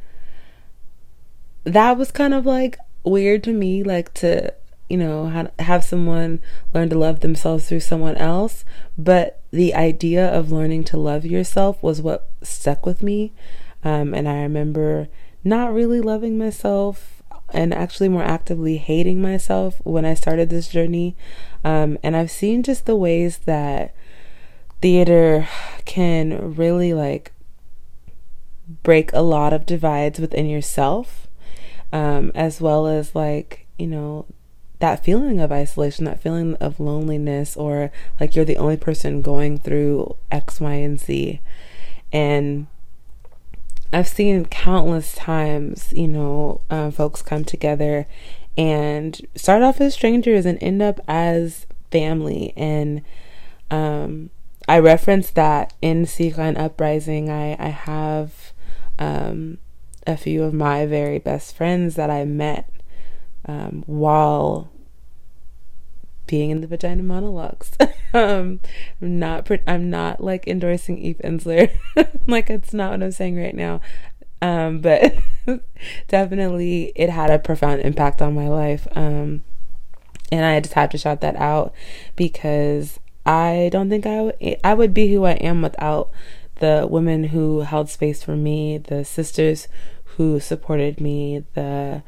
that 1.69 1.97
was 1.97 2.11
kind 2.11 2.33
of 2.33 2.45
like 2.45 2.77
weird 3.03 3.43
to 3.43 3.53
me, 3.53 3.83
like 3.83 4.13
to 4.15 4.53
you 4.89 4.97
know, 4.97 5.47
have 5.59 5.83
someone 5.83 6.41
learn 6.73 6.89
to 6.89 6.97
love 6.97 7.19
themselves 7.19 7.69
through 7.69 7.79
someone 7.79 8.17
else. 8.17 8.65
But 8.97 9.39
the 9.51 9.75
idea 9.75 10.27
of 10.27 10.51
learning 10.51 10.83
to 10.85 10.97
love 10.97 11.25
yourself 11.25 11.81
was 11.83 12.01
what 12.01 12.27
stuck 12.41 12.85
with 12.87 13.03
me. 13.03 13.31
Um, 13.83 14.15
and 14.15 14.27
I 14.27 14.41
remember 14.41 15.07
not 15.43 15.73
really 15.73 16.01
loving 16.01 16.37
myself 16.37 17.21
and 17.53 17.73
actually 17.73 18.09
more 18.09 18.23
actively 18.23 18.77
hating 18.77 19.21
myself 19.21 19.79
when 19.83 20.05
I 20.05 20.15
started 20.15 20.49
this 20.49 20.67
journey. 20.67 21.15
Um, 21.63 21.97
and 22.01 22.15
I've 22.15 22.31
seen 22.31 22.63
just 22.63 22.87
the 22.87 22.95
ways 22.95 23.39
that 23.45 23.93
theater 24.81 25.47
can 25.85 26.55
really 26.55 26.93
like 26.93 27.31
break 28.83 29.13
a 29.13 29.21
lot 29.21 29.53
of 29.53 29.65
divides 29.65 30.19
within 30.19 30.47
yourself, 30.47 31.27
um, 31.91 32.31
as 32.35 32.61
well 32.61 32.87
as 32.87 33.15
like, 33.15 33.67
you 33.77 33.87
know, 33.87 34.25
that 34.79 35.03
feeling 35.03 35.39
of 35.39 35.51
isolation, 35.51 36.05
that 36.05 36.21
feeling 36.21 36.55
of 36.55 36.79
loneliness, 36.79 37.57
or 37.57 37.91
like 38.19 38.35
you're 38.35 38.45
the 38.45 38.57
only 38.57 38.77
person 38.77 39.21
going 39.21 39.57
through 39.57 40.15
X, 40.31 40.61
Y, 40.61 40.73
and 40.73 40.99
Z. 40.99 41.41
And 42.11 42.67
I've 43.91 44.07
seen 44.07 44.45
countless 44.45 45.15
times, 45.15 45.91
you 45.91 46.07
know, 46.07 46.61
um, 46.69 46.91
folks 46.91 47.21
come 47.21 47.43
together 47.43 48.07
and 48.57 49.19
start 49.35 49.63
off 49.63 49.81
as 49.81 49.93
strangers 49.93 50.45
and 50.45 50.57
end 50.61 50.81
up 50.81 50.99
as 51.07 51.65
family. 51.91 52.53
And 52.55 53.01
um, 53.71 54.29
I 54.67 54.79
referenced 54.79 55.35
that 55.35 55.73
in 55.81 56.05
Seekline 56.05 56.57
Uprising. 56.57 57.29
I, 57.29 57.55
I 57.59 57.69
have 57.69 58.53
um, 58.99 59.57
a 60.09 60.17
few 60.17 60.43
of 60.43 60.53
my 60.53 60.85
very 60.85 61.19
best 61.19 61.55
friends 61.55 61.95
that 61.95 62.09
I 62.09 62.25
met 62.25 62.69
um, 63.45 63.83
while 63.85 64.69
being 66.25 66.49
in 66.49 66.61
the 66.61 66.67
vagina 66.67 67.03
monologues. 67.03 67.71
um, 68.13 68.59
I'm 69.01 69.19
not, 69.19 69.49
I'm 69.67 69.89
not 69.89 70.21
like 70.21 70.47
endorsing 70.47 70.97
Eve 70.97 71.21
Ensler. 71.23 71.71
like 72.27 72.49
it's 72.49 72.73
not 72.73 72.91
what 72.91 73.03
I'm 73.03 73.11
saying 73.11 73.37
right 73.37 73.55
now. 73.55 73.81
Um, 74.41 74.79
but 74.79 75.15
definitely 76.07 76.91
it 76.95 77.09
had 77.09 77.29
a 77.29 77.39
profound 77.39 77.81
impact 77.81 78.21
on 78.21 78.33
my 78.33 78.47
life. 78.47 78.87
Um, 78.95 79.43
and 80.31 80.45
I 80.45 80.59
just 80.59 80.75
have 80.75 80.89
to 80.91 80.97
shout 80.97 81.21
that 81.21 81.35
out 81.35 81.73
because 82.15 82.99
I 83.25 83.69
don't 83.71 83.89
think 83.89 84.05
I, 84.05 84.15
w- 84.15 84.55
I 84.63 84.73
would 84.73 84.93
be 84.93 85.11
who 85.11 85.25
I 85.25 85.33
am 85.33 85.61
without 85.61 86.09
the 86.59 86.87
women 86.89 87.25
who 87.25 87.61
held 87.61 87.89
space 87.89 88.23
for 88.23 88.35
me, 88.35 88.77
the 88.77 89.03
sisters 89.03 89.67
who 90.19 90.37
supported 90.37 90.99
me, 90.99 91.45
the 91.53 92.03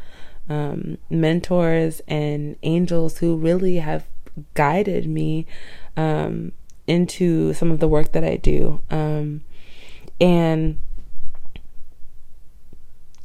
um, 0.50 0.98
mentors 1.10 2.02
and 2.10 2.58
angels 2.62 3.20
who 3.20 3.38
really 3.38 3.78
have 3.78 4.06
guided 4.54 5.08
me 5.08 5.46
um, 5.96 6.52
into 6.88 7.54
some 7.54 7.72
of 7.72 7.80
the 7.80 7.88
work 7.88 8.12
that 8.12 8.26
I 8.26 8.36
do. 8.36 8.82
Um, 8.90 9.46
and 10.20 10.78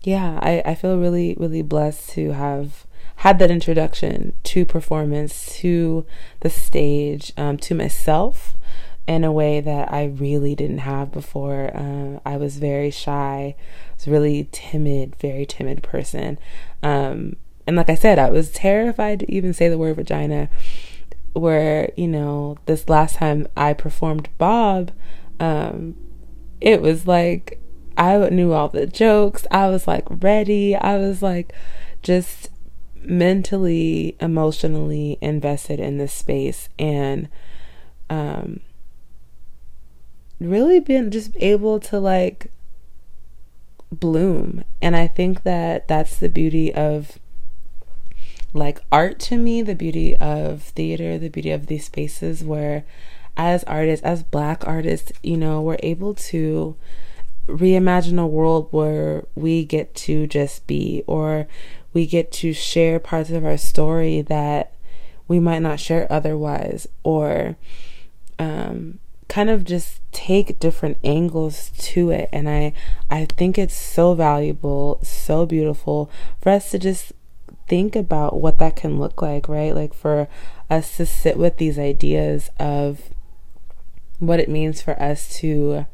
yeah, 0.05 0.39
I, 0.41 0.63
I 0.65 0.77
feel 0.77 0.97
really, 0.99 1.35
really 1.37 1.63
blessed 1.63 2.11
to 2.11 2.35
have 2.35 2.87
had 3.17 3.41
that 3.41 3.51
introduction 3.51 4.35
to 4.45 4.65
performance, 4.65 5.53
to 5.57 6.07
the 6.43 6.51
stage, 6.51 7.33
um, 7.37 7.57
to 7.57 7.75
myself 7.75 8.56
in 9.07 9.25
a 9.25 9.33
way 9.33 9.61
that 9.61 9.93
I 9.93 10.07
really 10.07 10.55
didn't 10.55 10.79
have 10.79 11.13
before. 11.13 11.71
Uh, 11.75 12.21
I 12.29 12.37
was 12.37 12.59
very 12.59 12.91
shy, 12.91 13.55
I 13.57 13.95
was 13.95 14.09
really 14.09 14.49
timid, 14.53 15.17
very 15.17 15.47
timid 15.47 15.83
person. 15.83 16.39
Um, 16.83 17.37
and 17.67 17.77
like 17.77 17.91
I 17.91 17.95
said, 17.95 18.19
I 18.19 18.31
was 18.31 18.51
terrified 18.51 19.21
to 19.21 19.33
even 19.33 19.53
say 19.53 19.69
the 19.69 19.79
word 19.79 19.97
vagina. 19.97 20.49
Where, 21.33 21.91
you 21.97 22.09
know, 22.09 22.57
this 22.65 22.89
last 22.89 23.17
time 23.17 23.47
I 23.57 23.75
performed 23.75 24.31
Bob, 24.39 24.91
um, 25.39 25.95
it 26.63 26.81
was 26.81 27.07
like 27.07 27.61
I 27.97 28.17
knew 28.31 28.53
all 28.53 28.69
the 28.69 28.87
jokes. 28.87 29.47
I 29.51 29.69
was 29.69 29.87
like 29.87 30.05
ready. 30.09 30.75
I 30.75 30.97
was 30.97 31.23
like 31.23 31.55
just 32.03 32.51
mentally, 32.97 34.17
emotionally 34.21 35.19
invested 35.21 35.79
in 35.81 35.99
this 35.99 36.13
space. 36.13 36.69
And, 36.79 37.29
um, 38.11 38.61
really 40.41 40.81
been 40.81 41.11
just 41.11 41.31
able 41.37 41.81
to 41.81 41.99
like 41.99 42.51
bloom. 43.91 44.65
And 44.83 44.97
I 44.97 45.07
think 45.07 45.43
that 45.43 45.89
that's 45.89 46.17
the 46.17 46.29
beauty 46.29 46.73
of 46.75 47.19
like 48.53 48.81
art 48.91 49.19
to 49.21 49.37
me, 49.37 49.63
the 49.63 49.75
beauty 49.75 50.17
of 50.17 50.63
theater, 50.63 51.19
the 51.19 51.29
beauty 51.29 51.51
of 51.51 51.67
these 51.67 51.87
spaces 51.87 52.43
where 52.43 52.85
as 53.37 53.65
artists, 53.65 54.05
as 54.05 54.23
black 54.23 54.67
artists, 54.67 55.13
you 55.23 55.37
know, 55.37 55.61
we're 55.61 55.77
able 55.83 56.15
to 56.15 56.77
reimagine 57.47 58.21
a 58.21 58.27
world 58.27 58.69
where 58.71 59.25
we 59.35 59.65
get 59.65 59.95
to 59.95 60.27
just 60.27 60.67
be 60.67 61.05
or 61.07 61.47
we 61.93 62.07
get 62.07 62.33
to 62.33 62.53
share 62.53 62.99
parts 62.99 63.31
of 63.31 63.45
our 63.45 63.57
story 63.57 64.21
that 64.21 64.73
we 65.29 65.39
might 65.39 65.61
not 65.61 65.79
share 65.79 66.11
otherwise 66.11 66.89
or 67.05 67.57
um, 68.39 68.99
kind 69.29 69.51
of 69.51 69.65
just 69.65 70.01
take 70.17 70.59
different 70.59 70.97
angles 71.05 71.71
to 71.77 72.11
it 72.11 72.27
and 72.33 72.49
i 72.49 72.73
i 73.11 73.27
think 73.37 73.59
it's 73.59 73.77
so 73.77 74.15
valuable 74.15 74.99
so 75.03 75.45
beautiful 75.45 76.11
for 76.41 76.49
us 76.49 76.71
to 76.71 76.79
just 76.79 77.13
think 77.69 77.97
about 77.97 78.41
what 78.41 78.59
that 78.59 78.77
can 78.77 78.99
look 78.99 79.21
like 79.21 79.49
right? 79.49 79.75
Like 79.75 79.95
for 79.95 80.29
us 80.71 80.97
to 80.97 81.07
sit 81.07 81.37
with 81.37 81.57
these 81.57 81.79
ideas 81.79 82.51
of 82.59 83.11
what 84.19 84.41
it 84.41 84.49
means 84.49 84.81
for 84.81 85.01
us 85.01 85.39
to 85.39 85.87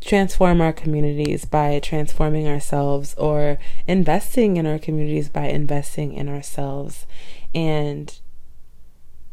transform 0.00 0.60
our 0.60 0.72
communities 0.72 1.44
by 1.44 1.78
transforming 1.80 2.46
ourselves 2.46 3.14
or 3.14 3.58
investing 3.86 4.56
in 4.56 4.66
our 4.66 4.78
communities 4.78 5.28
by 5.28 5.46
investing 5.46 6.12
in 6.12 6.28
ourselves. 6.28 7.06
And 7.54 8.18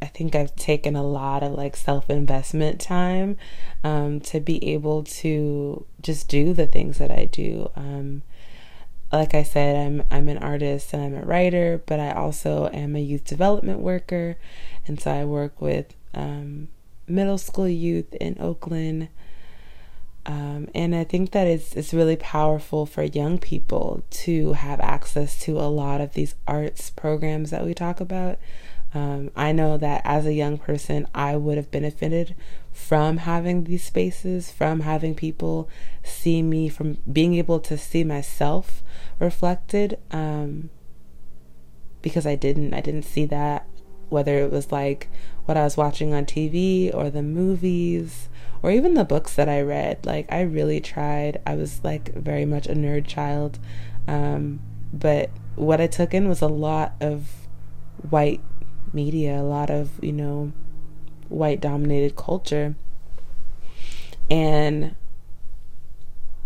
I 0.01 0.07
think 0.07 0.35
I've 0.35 0.55
taken 0.55 0.95
a 0.95 1.03
lot 1.03 1.43
of 1.43 1.51
like 1.51 1.75
self 1.75 2.09
investment 2.09 2.81
time 2.81 3.37
um, 3.83 4.19
to 4.21 4.39
be 4.39 4.73
able 4.73 5.03
to 5.03 5.85
just 6.01 6.27
do 6.27 6.53
the 6.53 6.65
things 6.65 6.97
that 6.97 7.11
I 7.11 7.25
do. 7.25 7.69
Um, 7.75 8.23
like 9.11 9.35
I 9.35 9.43
said, 9.43 9.75
I'm 9.75 10.03
I'm 10.09 10.27
an 10.27 10.39
artist 10.39 10.93
and 10.93 11.03
I'm 11.03 11.21
a 11.21 11.25
writer, 11.25 11.81
but 11.85 11.99
I 11.99 12.11
also 12.11 12.69
am 12.73 12.95
a 12.95 13.01
youth 13.01 13.25
development 13.25 13.79
worker, 13.79 14.37
and 14.87 14.99
so 14.99 15.11
I 15.11 15.25
work 15.25 15.61
with 15.61 15.93
um, 16.13 16.69
middle 17.07 17.37
school 17.37 17.67
youth 17.67 18.13
in 18.15 18.37
Oakland. 18.39 19.09
Um, 20.23 20.69
and 20.75 20.95
I 20.95 21.03
think 21.03 21.31
that 21.31 21.47
it's 21.47 21.75
it's 21.75 21.93
really 21.93 22.15
powerful 22.15 22.85
for 22.85 23.03
young 23.03 23.37
people 23.37 24.03
to 24.11 24.53
have 24.53 24.79
access 24.79 25.39
to 25.41 25.59
a 25.59 25.65
lot 25.69 25.99
of 25.99 26.13
these 26.13 26.35
arts 26.47 26.89
programs 26.91 27.49
that 27.49 27.65
we 27.65 27.73
talk 27.73 27.99
about 27.99 28.37
Um, 28.93 29.31
I 29.35 29.51
know 29.51 29.77
that 29.77 30.01
as 30.03 30.25
a 30.25 30.33
young 30.33 30.57
person, 30.57 31.07
I 31.15 31.37
would 31.37 31.57
have 31.57 31.71
benefited 31.71 32.35
from 32.71 33.17
having 33.17 33.63
these 33.63 33.83
spaces, 33.83 34.51
from 34.51 34.81
having 34.81 35.15
people 35.15 35.69
see 36.03 36.41
me, 36.41 36.67
from 36.67 36.97
being 37.11 37.35
able 37.35 37.59
to 37.61 37.77
see 37.77 38.03
myself 38.03 38.83
reflected. 39.19 39.97
Um, 40.11 40.69
because 42.01 42.25
I 42.25 42.35
didn't, 42.35 42.73
I 42.73 42.81
didn't 42.81 43.03
see 43.03 43.25
that, 43.25 43.67
whether 44.09 44.39
it 44.39 44.51
was 44.51 44.71
like 44.71 45.07
what 45.45 45.55
I 45.55 45.63
was 45.63 45.77
watching 45.77 46.13
on 46.13 46.25
TV 46.25 46.93
or 46.93 47.09
the 47.09 47.23
movies 47.23 48.29
or 48.61 48.71
even 48.71 48.93
the 48.93 49.05
books 49.05 49.35
that 49.35 49.47
I 49.47 49.61
read. 49.61 50.05
Like, 50.05 50.31
I 50.31 50.41
really 50.41 50.81
tried. 50.81 51.41
I 51.45 51.55
was 51.55 51.81
like 51.83 52.13
very 52.13 52.45
much 52.45 52.67
a 52.67 52.73
nerd 52.73 53.07
child. 53.07 53.59
Um, 54.07 54.59
but 54.91 55.29
what 55.55 55.79
I 55.79 55.87
took 55.87 56.13
in 56.13 56.27
was 56.27 56.41
a 56.41 56.47
lot 56.47 56.93
of 56.99 57.47
white 58.09 58.41
media, 58.93 59.39
a 59.39 59.43
lot 59.43 59.69
of, 59.69 59.91
you 60.03 60.11
know, 60.11 60.51
white 61.29 61.61
dominated 61.61 62.15
culture. 62.15 62.75
And 64.29 64.95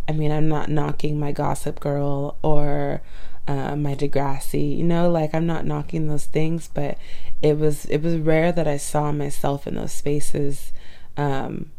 I 0.08 0.12
mean, 0.12 0.32
I'm 0.32 0.48
not 0.48 0.70
knocking 0.70 1.20
my 1.20 1.32
Gossip 1.32 1.80
Girl 1.80 2.38
or 2.42 3.02
uh, 3.48 3.75
my 3.75 3.96
Degrassi, 3.96 4.78
you 4.78 4.84
know, 4.84 5.10
like 5.10 5.34
I'm 5.34 5.46
not 5.46 5.66
knocking 5.66 6.08
those 6.08 6.25
things, 6.25 6.70
but 6.74 6.98
it 7.42 7.58
was 7.58 7.86
it 7.86 8.02
was 8.02 8.16
rare 8.16 8.52
that 8.52 8.68
I 8.68 8.78
saw 8.78 9.12
myself 9.12 9.68
in 9.68 9.75
those 9.75 9.92
spaces 9.92 10.72
um, 11.18 11.72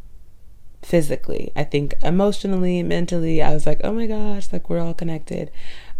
physically. 0.82 1.52
I 1.56 1.64
think 1.64 1.94
emotionally, 2.02 2.82
mentally, 2.82 3.42
I 3.42 3.52
was 3.52 3.66
like, 3.66 3.80
oh 3.82 3.92
my 3.92 4.06
gosh, 4.06 4.52
like 4.52 4.70
we're 4.70 4.80
all 4.80 4.94
connected. 4.94 5.50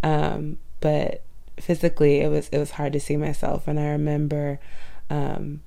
Um, 0.03 0.59
but 0.81 1.23
physically 1.59 2.21
it 2.21 2.29
was 2.29 2.49
it 2.51 2.59
was 2.59 2.73
hard 2.73 2.93
to 2.93 3.01
see 3.01 3.17
myself. 3.17 3.67
And 3.67 3.79
i 3.79 3.87
remember 3.89 4.61
um, 5.11 5.61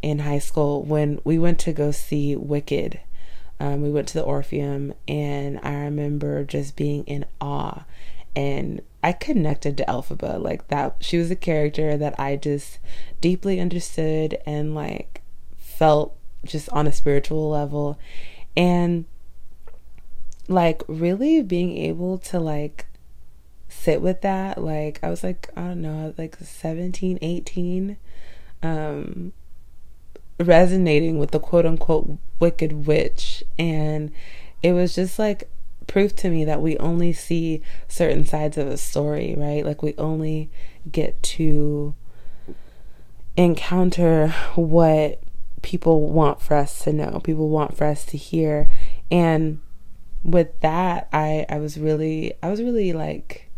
in 0.00 0.20
high 0.20 0.38
school 0.38 0.82
when 0.82 1.20
we 1.24 1.38
went 1.38 1.58
to 1.60 1.72
go 1.72 1.90
see 1.90 2.34
wicked 2.36 3.00
um, 3.60 3.82
we 3.82 3.90
went 3.90 4.08
to 4.08 4.14
the 4.14 4.24
orpheum 4.24 4.92
and 5.06 5.60
i 5.62 5.74
remember 5.74 6.44
just 6.44 6.76
being 6.76 7.04
in 7.04 7.24
awe. 7.40 7.84
And 8.34 8.80
i 9.02 9.12
connected 9.12 9.76
to 9.76 9.84
elphaba 9.84 10.40
like 10.42 10.68
that 10.68 10.96
she 11.00 11.18
was 11.18 11.30
a 11.30 11.36
character 11.36 11.96
that 11.96 12.18
i 12.18 12.36
just 12.36 12.78
deeply 13.20 13.60
understood 13.60 14.38
and 14.46 14.74
like 14.74 15.22
felt 15.56 16.16
just 16.44 16.68
on 16.70 16.86
a 16.86 16.92
spiritual 16.92 17.48
level. 17.48 17.98
And 18.56 19.04
like 20.48 20.82
really 20.88 21.42
being 21.42 21.76
able 21.76 22.18
to 22.18 22.38
like 22.38 22.86
sit 23.72 24.00
with 24.00 24.20
that. 24.22 24.62
Like 24.62 25.00
I 25.02 25.10
was 25.10 25.24
like, 25.24 25.50
I 25.56 25.62
don't 25.62 25.82
know, 25.82 26.14
like 26.16 26.36
17, 26.36 27.18
18, 27.20 27.96
um, 28.62 29.32
resonating 30.38 31.18
with 31.18 31.30
the 31.30 31.40
quote 31.40 31.66
unquote 31.66 32.18
wicked 32.38 32.86
witch. 32.86 33.42
And 33.58 34.12
it 34.62 34.72
was 34.72 34.94
just 34.94 35.18
like 35.18 35.50
proof 35.86 36.14
to 36.16 36.30
me 36.30 36.44
that 36.44 36.62
we 36.62 36.76
only 36.78 37.12
see 37.12 37.62
certain 37.88 38.24
sides 38.24 38.56
of 38.56 38.68
a 38.68 38.76
story, 38.76 39.34
right? 39.36 39.64
Like 39.64 39.82
we 39.82 39.94
only 39.98 40.50
get 40.90 41.22
to 41.22 41.94
encounter 43.36 44.28
what 44.54 45.20
people 45.62 46.08
want 46.10 46.40
for 46.40 46.54
us 46.54 46.84
to 46.84 46.92
know, 46.92 47.20
people 47.22 47.48
want 47.48 47.76
for 47.76 47.84
us 47.84 48.04
to 48.06 48.16
hear. 48.16 48.68
And 49.10 49.60
with 50.24 50.60
that, 50.60 51.08
I 51.12 51.46
I 51.48 51.58
was 51.58 51.78
really 51.78 52.34
I 52.42 52.50
was 52.50 52.62
really 52.62 52.92
like 52.92 53.48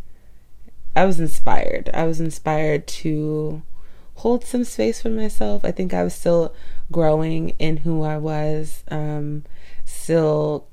I 0.96 1.04
was 1.04 1.20
inspired. 1.20 1.90
I 1.92 2.04
was 2.04 2.20
inspired 2.20 2.86
to 2.86 3.62
hold 4.16 4.44
some 4.44 4.64
space 4.64 5.02
for 5.02 5.10
myself. 5.10 5.64
I 5.64 5.70
think 5.70 5.92
I 5.92 6.04
was 6.04 6.14
still 6.14 6.54
growing 6.92 7.50
in 7.58 7.78
who 7.78 8.02
I 8.02 8.16
was, 8.18 8.84
um, 8.88 9.44
still 9.84 10.68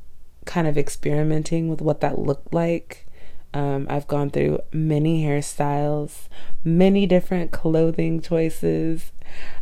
kind 0.46 0.68
of 0.68 0.78
experimenting 0.78 1.70
with 1.70 1.82
what 1.82 2.02
that 2.02 2.20
looked 2.20 2.54
like. 2.54 3.08
Um, 3.54 3.88
I've 3.90 4.08
gone 4.08 4.30
through 4.30 4.60
many 4.72 5.26
hairstyles, 5.26 6.28
many 6.64 7.06
different 7.06 7.52
clothing 7.52 8.22
choices. 8.22 9.12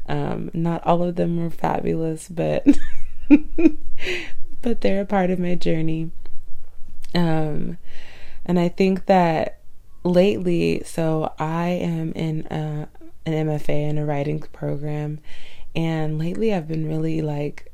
Um, 0.07 0.51
not 0.53 0.85
all 0.85 1.03
of 1.03 1.15
them 1.15 1.41
were 1.41 1.49
fabulous, 1.49 2.27
but 2.27 2.67
but 4.61 4.81
they're 4.81 5.01
a 5.01 5.05
part 5.05 5.31
of 5.31 5.39
my 5.39 5.55
journey. 5.55 6.11
Um, 7.15 7.77
and 8.45 8.59
I 8.59 8.69
think 8.69 9.07
that 9.07 9.58
lately, 10.03 10.81
so 10.85 11.33
I 11.37 11.67
am 11.69 12.11
in 12.13 12.47
a, 12.49 12.87
an 13.25 13.47
MFA 13.47 13.89
in 13.89 13.97
a 13.97 14.05
writing 14.05 14.39
program, 14.39 15.19
and 15.75 16.17
lately 16.17 16.53
I've 16.53 16.67
been 16.67 16.87
really 16.87 17.21
like 17.21 17.71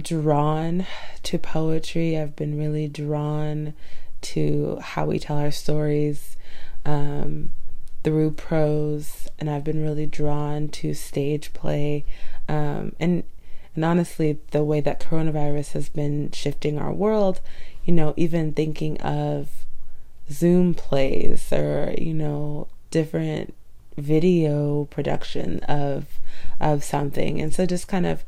drawn 0.00 0.86
to 1.22 1.38
poetry. 1.38 2.18
I've 2.18 2.36
been 2.36 2.58
really 2.58 2.88
drawn 2.88 3.74
to 4.22 4.78
how 4.80 5.06
we 5.06 5.18
tell 5.18 5.38
our 5.38 5.50
stories 5.50 6.36
um, 6.84 7.50
through 8.02 8.32
prose, 8.32 9.28
and 9.38 9.48
I've 9.48 9.64
been 9.64 9.82
really 9.82 10.06
drawn 10.06 10.68
to 10.68 10.94
stage 10.94 11.52
play, 11.52 12.04
um, 12.48 12.94
and 12.98 13.24
and 13.74 13.84
honestly, 13.84 14.38
the 14.50 14.62
way 14.62 14.80
that 14.80 15.00
coronavirus 15.00 15.72
has 15.72 15.88
been 15.88 16.30
shifting 16.32 16.78
our 16.78 16.92
world, 16.92 17.40
you 17.84 17.94
know, 17.94 18.12
even 18.18 18.52
thinking 18.52 19.00
of 19.00 19.48
Zoom 20.32 20.74
plays 20.74 21.52
or, 21.52 21.94
you 21.98 22.14
know, 22.14 22.68
different 22.90 23.54
video 23.96 24.86
production 24.86 25.60
of 25.60 26.06
of 26.60 26.82
something. 26.82 27.40
And 27.40 27.52
so 27.52 27.66
just 27.66 27.88
kind 27.88 28.06
of 28.06 28.24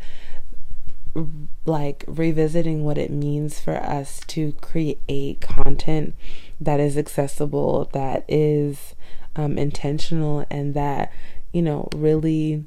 like 1.64 2.04
revisiting 2.06 2.84
what 2.84 2.98
it 2.98 3.10
means 3.10 3.60
for 3.60 3.76
us 3.76 4.20
to 4.26 4.52
create 4.60 5.40
content 5.40 6.14
that 6.60 6.80
is 6.80 6.98
accessible, 6.98 7.88
that 7.92 8.24
is 8.28 8.94
um, 9.36 9.56
intentional, 9.58 10.44
and 10.50 10.74
that 10.74 11.12
you 11.52 11.62
know 11.62 11.88
really 11.94 12.64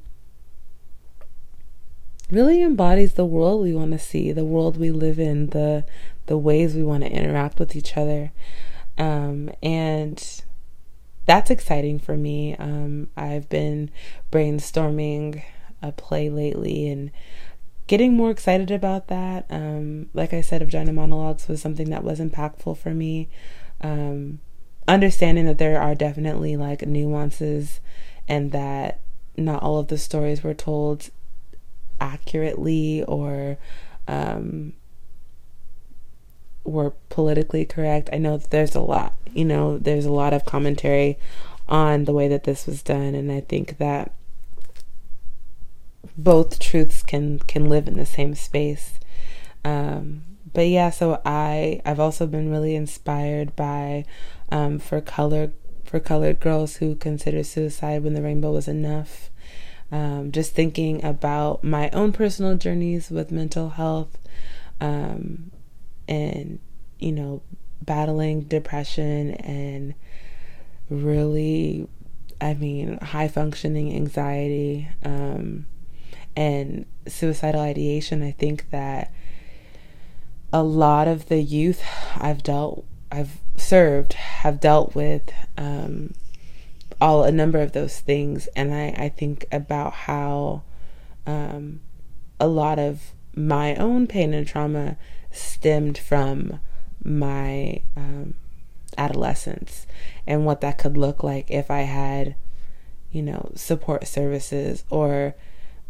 really 2.32 2.62
embodies 2.62 3.14
the 3.14 3.26
world 3.26 3.64
we 3.64 3.74
want 3.74 3.92
to 3.92 4.00
see, 4.00 4.32
the 4.32 4.46
world 4.46 4.78
we 4.78 4.92
live 4.92 5.20
in, 5.20 5.48
the 5.48 5.86
the 6.26 6.38
ways 6.38 6.74
we 6.74 6.84
want 6.84 7.04
to 7.04 7.12
interact 7.12 7.60
with 7.60 7.76
each 7.76 7.98
other. 7.98 8.32
Um, 8.98 9.52
and 9.62 10.42
that's 11.26 11.52
exciting 11.52 12.00
for 12.00 12.16
me. 12.16 12.56
Um, 12.56 13.10
I've 13.16 13.50
been 13.50 13.92
brainstorming 14.32 15.44
a 15.82 15.92
play 15.92 16.30
lately 16.30 16.88
and 16.88 17.12
getting 17.88 18.16
more 18.16 18.32
excited 18.32 18.72
about 18.72 19.08
that. 19.08 19.46
Um, 19.50 20.10
like 20.14 20.34
I 20.34 20.42
said, 20.42 20.62
Vagina 20.62 20.94
Monologues 20.94 21.48
was 21.48 21.62
something 21.62 21.90
that 21.90 22.04
was 22.04 22.20
impactful 22.20 22.78
for 22.78 22.94
me. 22.94 23.30
Um, 23.82 24.40
understanding 24.88 25.46
that 25.46 25.58
there 25.58 25.82
are 25.82 25.96
definitely 25.96 26.56
like 26.56 26.86
nuances 26.88 27.80
and 28.28 28.52
that 28.52 29.02
not 29.36 29.62
all 29.62 29.78
of 29.78 29.88
the 29.88 29.98
stories 29.98 30.44
were 30.44 30.54
told 30.54 31.10
accurately 32.00 33.04
or 33.04 33.58
um, 34.08 34.74
were 36.68 36.92
politically 37.10 37.66
correct. 37.66 38.10
I 38.12 38.18
know 38.18 38.38
there's 38.38 38.76
a 38.76 38.82
lot, 38.82 39.16
you 39.34 39.46
know, 39.46 39.78
there's 39.78 40.06
a 40.06 40.12
lot 40.12 40.34
of 40.34 40.46
commentary 40.46 41.18
on 41.68 42.06
the 42.06 42.14
way 42.14 42.28
that 42.28 42.44
this 42.44 42.66
was 42.66 42.82
done, 42.82 43.16
and 43.16 43.32
I 43.32 43.42
think 43.42 43.78
that 43.78 44.14
both 46.18 46.60
truths 46.60 47.04
can 47.04 47.40
can 47.40 47.70
live 47.70 47.88
in 47.88 47.98
the 47.98 48.06
same 48.06 48.36
space. 48.36 49.00
Um, 49.64 50.24
but 50.54 50.68
yeah, 50.68 50.90
so 50.90 51.22
I 51.26 51.82
I've 51.86 52.00
also 52.00 52.26
been 52.26 52.50
really 52.50 52.76
inspired 52.76 53.56
by 53.56 54.06
um, 54.50 54.80
for 54.80 55.02
color 55.02 55.52
for 55.84 56.00
colored 56.00 56.40
girls 56.40 56.78
who 56.78 56.96
consider 56.96 57.44
suicide 57.44 58.04
when 58.04 58.14
the 58.14 58.22
rainbow 58.22 58.52
was 58.52 58.68
enough. 58.68 59.30
Um, 59.90 60.32
just 60.34 60.54
thinking 60.54 61.04
about 61.04 61.64
my 61.64 61.90
own 61.92 62.12
personal 62.12 62.58
journeys 62.58 63.10
with 63.10 63.32
mental 63.32 63.70
health 63.70 64.18
um, 64.82 65.52
and, 66.08 66.60
you 67.00 67.12
know, 67.12 67.42
battling 67.82 68.42
depression 68.42 69.32
and 69.36 69.94
really, 70.90 71.88
I 72.40 72.54
mean, 72.54 72.98
high 73.00 73.28
functioning 73.28 73.96
anxiety 73.96 74.90
um, 75.04 75.66
and 76.36 76.86
suicidal 77.08 77.62
ideation, 77.62 78.24
I 78.24 78.32
think 78.32 78.70
that 78.72 79.12
a 80.54 80.64
lot 80.64 81.08
of 81.08 81.28
the 81.28 81.42
youth 81.42 81.84
I've 82.16 82.44
dealt, 82.44 82.86
I've 83.12 83.40
served, 83.58 84.14
have 84.14 84.60
dealt 84.60 84.96
with 84.96 85.32
um, 85.58 86.14
all 87.02 87.24
a 87.24 87.32
number 87.32 87.60
of 87.60 87.74
those 87.74 88.00
things, 88.00 88.48
and 88.56 88.74
I, 88.74 88.94
I 88.98 89.10
think 89.10 89.46
about 89.52 89.94
how 89.94 90.64
um, 91.26 91.82
a 92.40 92.48
lot 92.48 92.80
of 92.80 93.14
my 93.36 93.76
own 93.76 94.08
pain 94.08 94.34
and 94.34 94.48
trauma 94.48 94.98
stemmed 95.38 95.98
from 95.98 96.60
my 97.04 97.82
um, 97.96 98.34
adolescence 98.98 99.86
and 100.26 100.46
what 100.46 100.62
that 100.62 100.78
could 100.78 100.98
look 100.98 101.24
like 101.24 101.50
if 101.50 101.70
I 101.70 101.82
had 101.82 102.36
you 103.12 103.22
know, 103.22 103.52
support 103.56 104.06
services 104.08 104.84
or 104.90 105.36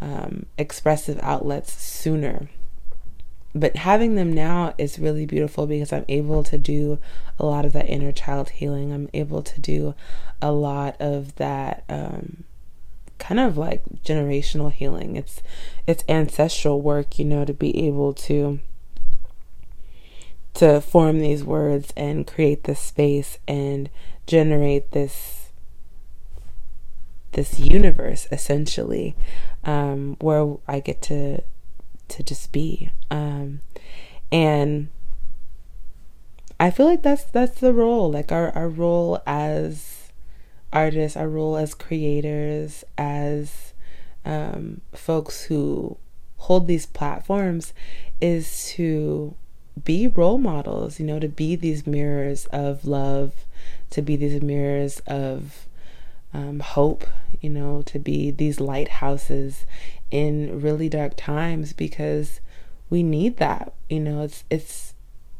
um, 0.01 0.45
expressive 0.57 1.19
outlets 1.21 1.73
sooner. 1.73 2.49
But 3.55 3.75
having 3.75 4.15
them 4.15 4.31
now 4.31 4.75
is 4.77 4.99
really 4.99 5.25
beautiful 5.25 5.65
because 5.65 5.91
I'm 5.91 6.05
able 6.07 6.43
to 6.43 6.57
do 6.57 6.99
a 7.39 7.45
lot 7.45 7.65
of 7.65 7.73
that 7.73 7.89
inner 7.89 8.11
child 8.11 8.49
healing. 8.49 8.93
I'm 8.93 9.09
able 9.13 9.41
to 9.41 9.59
do 9.59 9.95
a 10.41 10.51
lot 10.51 10.95
of 10.99 11.35
that 11.35 11.83
um, 11.89 12.43
kind 13.17 13.39
of 13.39 13.57
like 13.57 13.83
generational 14.05 14.71
healing. 14.71 15.15
It's 15.15 15.41
it's 15.87 16.03
ancestral 16.07 16.81
work, 16.81 17.17
you 17.17 17.25
know, 17.25 17.45
to 17.45 17.53
be 17.53 17.87
able 17.87 18.13
to 18.13 18.59
to 20.57 20.81
form 20.81 21.19
these 21.19 21.43
words 21.43 21.93
and 21.95 22.25
create 22.25 22.63
this 22.63 22.79
space 22.79 23.37
and 23.47 23.89
generate 24.25 24.91
this 24.91 25.51
this 27.33 27.59
universe 27.59 28.27
essentially 28.31 29.15
um, 29.63 30.17
where 30.19 30.55
I 30.67 30.79
get 30.79 31.01
to 31.03 31.43
to 32.07 32.23
just 32.23 32.51
be. 32.51 32.89
Um, 33.11 33.61
and 34.31 34.89
I 36.59 36.71
feel 36.71 36.87
like 36.87 37.03
that's 37.03 37.25
that's 37.25 37.59
the 37.59 37.73
role 37.73 38.11
like 38.11 38.31
our 38.31 38.49
our 38.55 38.67
role 38.67 39.21
as 39.27 40.11
artists 40.73 41.15
our 41.15 41.29
role 41.29 41.55
as 41.55 41.75
creators 41.75 42.83
as 42.97 43.73
um, 44.25 44.81
folks 44.91 45.43
who 45.43 45.97
hold 46.37 46.65
these 46.65 46.87
platforms 46.87 47.73
is 48.19 48.69
to 48.69 49.35
be 49.83 50.07
role 50.07 50.37
models, 50.37 50.99
you 50.99 51.05
know, 51.05 51.19
to 51.19 51.27
be 51.27 51.55
these 51.55 51.87
mirrors 51.87 52.45
of 52.47 52.85
love, 52.85 53.33
to 53.91 54.01
be 54.01 54.15
these 54.15 54.41
mirrors 54.41 55.01
of 55.07 55.67
um, 56.33 56.59
hope, 56.59 57.05
you 57.41 57.49
know, 57.49 57.81
to 57.83 57.99
be 57.99 58.31
these 58.31 58.59
lighthouses 58.59 59.65
in 60.11 60.61
really 60.61 60.89
dark 60.89 61.13
times 61.15 61.73
because 61.73 62.39
we 62.89 63.03
need 63.03 63.37
that. 63.37 63.73
You 63.89 63.99
know, 63.99 64.21
it's 64.21 64.43
it's 64.49 64.93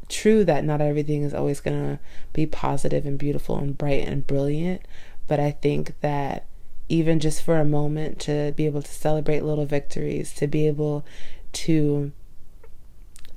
true 0.08 0.44
that 0.44 0.64
not 0.64 0.80
everything 0.80 1.22
is 1.22 1.34
always 1.34 1.60
going 1.60 1.76
to 1.76 1.98
be 2.32 2.46
positive 2.46 3.04
and 3.04 3.18
beautiful 3.18 3.58
and 3.58 3.76
bright 3.76 4.06
and 4.06 4.26
brilliant, 4.26 4.82
but 5.26 5.38
I 5.38 5.50
think 5.50 5.94
that 6.00 6.46
even 6.88 7.20
just 7.20 7.42
for 7.42 7.58
a 7.58 7.64
moment 7.64 8.18
to 8.20 8.52
be 8.56 8.64
able 8.64 8.82
to 8.82 8.90
celebrate 8.90 9.44
little 9.44 9.66
victories, 9.66 10.32
to 10.34 10.46
be 10.46 10.66
able 10.66 11.04
to 11.52 12.12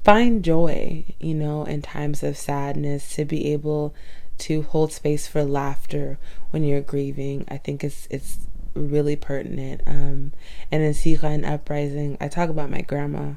find 0.03 0.43
joy, 0.43 1.05
you 1.19 1.33
know, 1.33 1.63
in 1.63 1.81
times 1.81 2.23
of 2.23 2.37
sadness, 2.37 3.15
to 3.15 3.25
be 3.25 3.51
able 3.51 3.93
to 4.39 4.63
hold 4.63 4.91
space 4.91 5.27
for 5.27 5.43
laughter 5.43 6.17
when 6.49 6.63
you're 6.63 6.81
grieving. 6.81 7.45
I 7.49 7.57
think 7.57 7.83
it's 7.83 8.07
it's 8.09 8.47
really 8.73 9.15
pertinent. 9.15 9.81
Um, 9.85 10.33
and 10.71 10.83
in 10.83 10.93
Sikha 10.93 11.27
and 11.27 11.45
Uprising, 11.45 12.17
I 12.19 12.27
talk 12.27 12.49
about 12.49 12.69
my 12.69 12.81
grandma. 12.81 13.33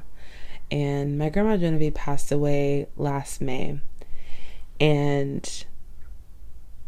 And 0.71 1.17
my 1.17 1.29
grandma 1.29 1.57
Genevieve 1.57 1.93
passed 1.93 2.31
away 2.31 2.87
last 2.97 3.39
May. 3.39 3.79
And 4.79 5.65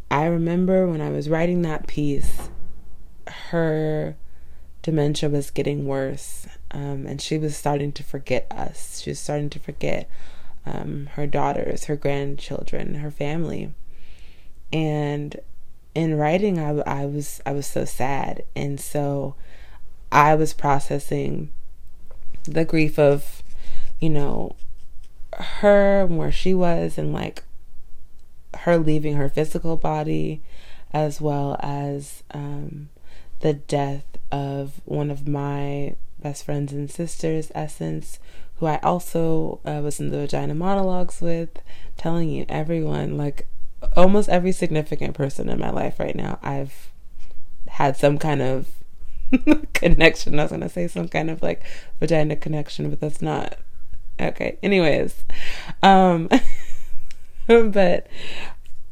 I 0.10 0.26
remember 0.26 0.88
when 0.88 1.02
I 1.02 1.10
was 1.10 1.30
writing 1.30 1.62
that 1.62 1.88
piece, 1.88 2.50
her 3.28 4.16
dementia 4.82 5.30
was 5.30 5.52
getting 5.52 5.86
worse. 5.86 6.48
Um, 6.71 7.06
and 7.06 7.21
she 7.21 7.38
was 7.38 7.56
starting 7.56 7.91
to 7.93 8.03
forget 8.03 8.47
us. 8.51 9.01
She 9.01 9.12
was 9.12 9.19
starting 9.19 9.49
to 9.51 9.60
forget 9.60 10.10
um, 10.65 11.10
her 11.13 11.25
daughters, 11.25 11.86
her 11.86 11.95
grandchildren, 11.95 12.95
her 12.95 13.12
family. 13.12 13.73
And 14.73 15.38
in 15.95 16.15
writing, 16.15 16.60
I, 16.60 16.80
I 16.82 17.06
was 17.06 17.41
I 17.45 17.53
was 17.53 17.65
so 17.65 17.86
sad, 17.86 18.43
and 18.56 18.80
so 18.80 19.36
I 20.12 20.36
was 20.36 20.53
processing 20.53 21.51
the 22.43 22.65
grief 22.65 22.99
of, 22.99 23.41
you 23.99 24.10
know, 24.10 24.56
her 25.34 26.01
and 26.01 26.17
where 26.17 26.32
she 26.32 26.53
was, 26.53 26.97
and 26.97 27.13
like 27.13 27.43
her 28.60 28.77
leaving 28.77 29.15
her 29.15 29.30
physical 29.30 29.77
body, 29.77 30.41
as 30.93 31.21
well 31.21 31.58
as 31.62 32.23
um, 32.32 32.89
the 33.39 33.53
death 33.53 34.06
of 34.32 34.82
one 34.86 35.10
of 35.10 35.27
my 35.27 35.95
best 36.21 36.45
friends 36.45 36.73
and 36.73 36.89
sisters, 36.89 37.51
Essence, 37.53 38.19
who 38.56 38.65
I 38.65 38.77
also 38.77 39.60
uh, 39.65 39.82
was 39.84 39.99
in 39.99 40.10
the 40.10 40.19
Vagina 40.19 40.56
Monologues 40.56 41.21
with, 41.21 41.49
telling 41.95 42.30
you, 42.30 42.45
everyone, 42.49 43.17
like 43.17 43.47
almost 43.95 44.30
every 44.30 44.51
significant 44.51 45.13
person 45.13 45.49
in 45.49 45.60
my 45.60 45.69
life 45.69 45.99
right 45.99 46.15
now, 46.15 46.39
I've 46.41 46.91
had 47.67 47.97
some 47.97 48.17
kind 48.17 48.41
of 48.41 48.67
connection. 49.73 50.39
I 50.39 50.43
was 50.43 50.51
going 50.51 50.62
to 50.62 50.69
say 50.69 50.88
some 50.88 51.08
kind 51.08 51.30
of 51.30 51.41
like 51.41 51.63
vagina 51.99 52.36
connection, 52.36 52.89
but 52.89 52.99
that's 52.99 53.21
not. 53.21 53.58
Okay. 54.19 54.58
Anyways, 54.63 55.23
um, 55.84 56.30
but 57.47 58.08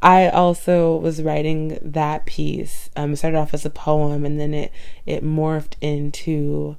I 0.02 0.28
also 0.28 0.96
was 0.96 1.22
writing 1.22 1.78
that 1.82 2.26
piece. 2.26 2.90
Um, 2.96 3.12
it 3.12 3.16
started 3.16 3.38
off 3.38 3.54
as 3.54 3.64
a 3.64 3.70
poem, 3.70 4.24
and 4.24 4.38
then 4.38 4.54
it 4.54 4.72
it 5.04 5.24
morphed 5.24 5.74
into 5.80 6.76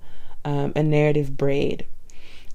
um, 0.47 0.71
a 0.77 0.81
narrative 0.81 1.36
braid. 1.36 1.86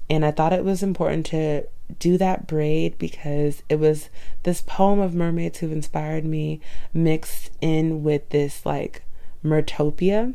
And 0.09 0.25
I 0.25 0.31
thought 0.31 0.51
it 0.51 0.65
was 0.65 0.81
important 0.81 1.27
to 1.27 1.67
do 1.99 2.17
that 2.17 2.47
braid 2.47 2.97
because 2.97 3.61
it 3.69 3.75
was 3.75 4.09
this 4.41 4.63
poem 4.65 4.99
of 4.99 5.13
mermaids 5.13 5.59
who've 5.59 5.71
inspired 5.71 6.25
me 6.25 6.59
mixed 6.91 7.51
in 7.61 8.03
with 8.03 8.27
this 8.29 8.65
like 8.65 9.03
mertopia 9.45 10.33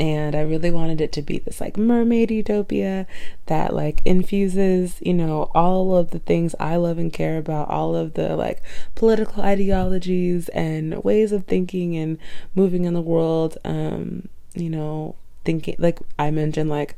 and 0.00 0.34
I 0.34 0.40
really 0.42 0.70
wanted 0.70 1.00
it 1.00 1.12
to 1.12 1.22
be 1.22 1.38
this 1.38 1.60
like 1.60 1.76
mermaid 1.76 2.30
utopia 2.30 3.06
that 3.46 3.74
like 3.74 4.00
infuses, 4.04 4.96
you 5.00 5.12
know, 5.12 5.50
all 5.54 5.96
of 5.96 6.12
the 6.12 6.20
things 6.20 6.54
I 6.60 6.76
love 6.76 6.98
and 6.98 7.12
care 7.12 7.36
about, 7.36 7.68
all 7.68 7.96
of 7.96 8.14
the 8.14 8.36
like 8.36 8.62
political 8.94 9.42
ideologies 9.42 10.48
and 10.50 11.02
ways 11.02 11.32
of 11.32 11.46
thinking 11.46 11.96
and 11.96 12.16
moving 12.54 12.84
in 12.84 12.94
the 12.94 13.00
world, 13.00 13.58
um, 13.64 14.28
you 14.54 14.70
know, 14.70 15.16
thinking 15.48 15.76
like 15.78 15.98
I 16.18 16.30
mentioned 16.30 16.68
like 16.68 16.94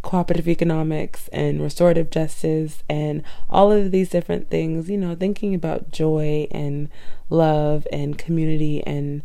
cooperative 0.00 0.48
economics 0.48 1.28
and 1.34 1.60
restorative 1.60 2.08
justice 2.08 2.82
and 2.88 3.22
all 3.50 3.70
of 3.70 3.90
these 3.90 4.08
different 4.08 4.48
things, 4.48 4.88
you 4.88 4.96
know, 4.96 5.14
thinking 5.14 5.54
about 5.54 5.90
joy 5.90 6.48
and 6.50 6.88
love 7.28 7.86
and 7.92 8.16
community 8.16 8.82
and 8.86 9.22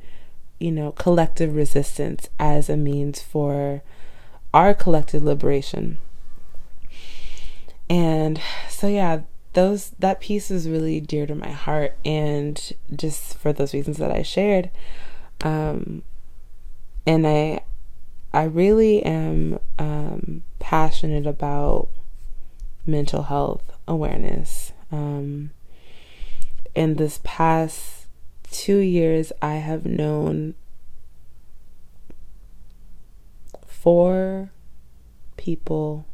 you 0.59 0.73
know, 0.73 0.91
collective 0.91 1.55
resistance 1.55 2.27
as 2.38 2.69
a 2.69 2.75
means 2.75 3.21
for 3.21 3.81
our 4.53 4.73
collective 4.73 5.23
liberation. 5.23 5.97
And 7.89 8.41
so 8.69 8.88
yeah, 8.88 9.21
those 9.53 9.91
that 9.99 10.19
piece 10.19 10.51
is 10.51 10.67
really 10.67 10.99
dear 10.99 11.25
to 11.27 11.35
my 11.35 11.51
heart 11.51 11.95
and 12.03 12.73
just 12.93 13.38
for 13.38 13.53
those 13.53 13.73
reasons 13.73 13.95
that 13.97 14.11
I 14.11 14.21
shared 14.21 14.69
um 15.43 16.03
and 17.07 17.25
I 17.25 17.61
I 18.36 18.43
really 18.43 19.02
am 19.02 19.60
um, 19.80 20.43
passionate 20.60 21.26
about 21.26 21.88
mental 22.86 23.24
health 23.24 23.63
awareness. 23.88 24.74
Um, 24.91 25.52
in 26.76 26.95
this 26.95 27.21
past 27.24 28.08
two 28.52 28.80
years, 28.80 29.32
I 29.41 29.56
have 29.56 29.86
known 29.86 30.56
four 33.65 34.52
people. 35.38 36.06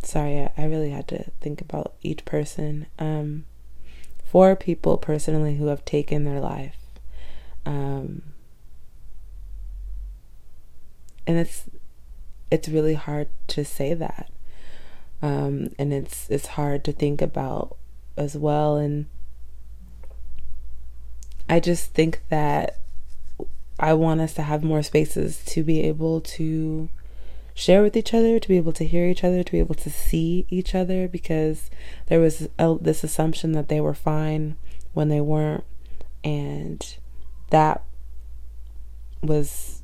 Sorry, 0.00 0.48
I, 0.56 0.64
really 0.64 0.90
had 0.90 1.08
to 1.08 1.24
think 1.40 1.60
about 1.60 1.94
each 2.02 2.24
person. 2.24 2.86
Um, 3.00 3.46
four 4.24 4.54
people 4.54 4.96
personally 4.96 5.56
who 5.56 5.66
have 5.66 5.84
taken 5.84 6.22
their 6.22 6.40
life. 6.40 6.76
Um, 7.66 8.31
and 11.26 11.38
it's 11.38 11.64
it's 12.50 12.68
really 12.68 12.94
hard 12.94 13.28
to 13.48 13.64
say 13.64 13.94
that. 13.94 14.30
Um, 15.22 15.70
and 15.78 15.92
it's 15.92 16.28
it's 16.30 16.48
hard 16.48 16.84
to 16.84 16.92
think 16.92 17.22
about 17.22 17.76
as 18.16 18.36
well. 18.36 18.76
And 18.76 19.06
i 21.48 21.58
just 21.58 21.90
think 21.92 22.22
that 22.28 22.78
i 23.80 23.92
want 23.92 24.20
us 24.20 24.32
to 24.32 24.42
have 24.42 24.62
more 24.62 24.82
spaces 24.82 25.42
to 25.44 25.64
be 25.64 25.82
able 25.82 26.20
to 26.20 26.88
share 27.52 27.82
with 27.82 27.96
each 27.96 28.14
other 28.14 28.38
to 28.38 28.48
be 28.48 28.56
able 28.56 28.72
to 28.72 28.84
hear 28.84 29.06
each 29.06 29.24
other 29.24 29.42
to 29.42 29.52
be 29.52 29.58
able 29.58 29.74
to 29.74 29.90
see 29.90 30.46
each 30.48 30.72
other 30.72 31.08
because 31.08 31.68
there 32.06 32.20
was 32.20 32.48
a, 32.60 32.76
this 32.80 33.02
assumption 33.02 33.52
that 33.52 33.68
they 33.68 33.80
were 33.80 33.92
fine 33.92 34.56
when 34.92 35.08
they 35.08 35.20
weren't. 35.20 35.64
And 36.24 36.96
that 37.50 37.82
was 39.22 39.81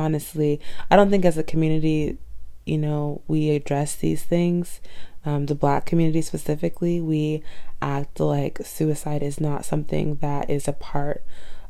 honestly. 0.00 0.60
I 0.90 0.96
don't 0.96 1.10
think 1.10 1.24
as 1.24 1.38
a 1.38 1.42
community, 1.42 2.18
you 2.64 2.78
know, 2.78 3.22
we 3.28 3.50
address 3.50 3.94
these 3.94 4.22
things. 4.22 4.80
Um, 5.24 5.46
the 5.46 5.54
black 5.54 5.84
community 5.84 6.22
specifically, 6.22 7.00
we 7.00 7.42
act 7.82 8.18
like 8.20 8.58
suicide 8.64 9.22
is 9.22 9.40
not 9.40 9.64
something 9.64 10.16
that 10.16 10.48
is 10.48 10.66
a 10.66 10.72
part 10.72 11.22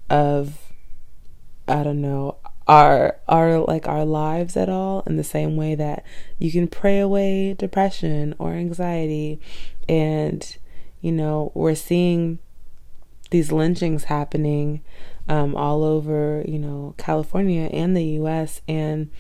of, 0.08 0.72
I 1.66 1.82
don't 1.82 2.00
know, 2.00 2.36
our 2.68 3.16
our 3.26 3.58
like 3.58 3.88
our 3.88 4.04
lives 4.04 4.56
at 4.56 4.68
all 4.68 5.02
in 5.04 5.16
the 5.16 5.24
same 5.24 5.56
way 5.56 5.74
that 5.74 6.04
you 6.38 6.52
can 6.52 6.68
pray 6.68 7.00
away 7.00 7.52
depression 7.54 8.32
or 8.38 8.52
anxiety 8.52 9.40
and 9.88 10.56
you 11.00 11.10
know 11.10 11.50
we're 11.52 11.74
seeing 11.74 12.38
these 13.30 13.50
lynchings 13.50 14.04
happening 14.04 14.84
um, 15.30 15.56
all 15.56 15.82
over 15.84 16.44
you 16.46 16.58
know 16.58 16.94
California 16.98 17.70
and 17.72 17.96
the 17.96 18.04
US 18.20 18.60
and 18.68 19.10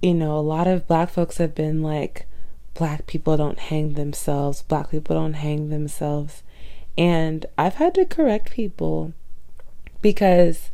you 0.00 0.14
know 0.14 0.38
a 0.38 0.40
lot 0.40 0.66
of 0.66 0.86
black 0.86 1.10
folks 1.10 1.36
have 1.36 1.54
been 1.54 1.82
like 1.82 2.26
black 2.74 3.06
people 3.06 3.36
don't 3.36 3.58
hang 3.58 3.94
themselves 3.94 4.62
black 4.62 4.90
people 4.90 5.16
don't 5.16 5.34
hang 5.34 5.68
themselves 5.68 6.42
and 6.96 7.46
I've 7.58 7.74
had 7.74 7.94
to 7.96 8.04
correct 8.04 8.52
people 8.52 9.12
because 10.00 10.70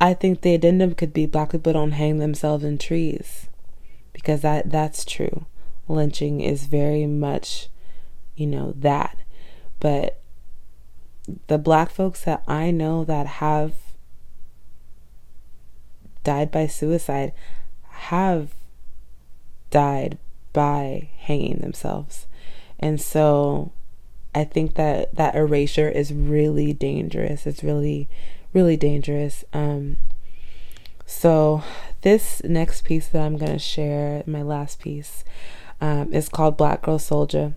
I 0.00 0.14
think 0.14 0.40
the 0.40 0.54
addendum 0.54 0.94
could 0.94 1.12
be 1.12 1.26
black 1.26 1.50
people 1.50 1.72
don't 1.72 1.92
hang 1.92 2.18
themselves 2.18 2.64
in 2.64 2.78
trees 2.78 3.48
because 4.12 4.40
that 4.42 4.70
that's 4.70 5.04
true. 5.04 5.46
Lynching 5.88 6.40
is 6.40 6.66
very 6.66 7.06
much, 7.06 7.68
you 8.36 8.46
know, 8.46 8.72
that. 8.76 9.18
But 9.80 10.19
the 11.46 11.58
black 11.58 11.90
folks 11.90 12.24
that 12.24 12.42
I 12.46 12.70
know 12.70 13.04
that 13.04 13.26
have 13.26 13.74
died 16.24 16.50
by 16.50 16.66
suicide 16.66 17.32
have 17.88 18.54
died 19.70 20.18
by 20.52 21.10
hanging 21.18 21.58
themselves. 21.58 22.26
And 22.78 23.00
so 23.00 23.72
I 24.34 24.44
think 24.44 24.74
that 24.74 25.14
that 25.14 25.34
erasure 25.34 25.88
is 25.88 26.12
really 26.12 26.72
dangerous. 26.72 27.46
It's 27.46 27.64
really 27.64 28.08
really 28.52 28.76
dangerous. 28.76 29.44
Um, 29.52 29.96
so, 31.06 31.62
this 32.02 32.42
next 32.44 32.84
piece 32.84 33.08
that 33.08 33.22
I'm 33.22 33.36
going 33.36 33.52
to 33.52 33.58
share, 33.58 34.22
my 34.26 34.42
last 34.42 34.80
piece, 34.80 35.24
um, 35.80 36.12
is 36.12 36.28
called 36.28 36.56
Black 36.56 36.82
Girl 36.82 36.98
Soldier. 36.98 37.54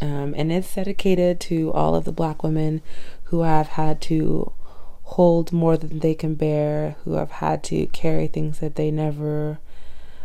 Um, 0.00 0.34
and 0.36 0.52
it's 0.52 0.74
dedicated 0.74 1.40
to 1.40 1.72
all 1.72 1.94
of 1.94 2.04
the 2.04 2.12
black 2.12 2.42
women 2.42 2.82
who 3.24 3.42
have 3.42 3.68
had 3.68 4.00
to 4.02 4.52
hold 5.02 5.52
more 5.52 5.76
than 5.76 5.98
they 5.98 6.14
can 6.14 6.34
bear, 6.34 6.96
who 7.04 7.14
have 7.14 7.30
had 7.32 7.64
to 7.64 7.86
carry 7.86 8.26
things 8.26 8.60
that 8.60 8.76
they 8.76 8.90
never 8.90 9.58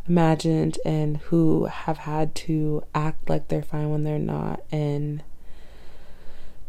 imagined, 0.08 0.78
and 0.86 1.18
who 1.18 1.66
have 1.66 2.00
had 2.00 2.36
to 2.36 2.84
act 2.94 3.30
like 3.30 3.48
they're 3.48 3.64
fine 3.64 3.90
when 3.90 4.04
they're 4.04 4.20
not. 4.20 4.62
And 4.72 5.24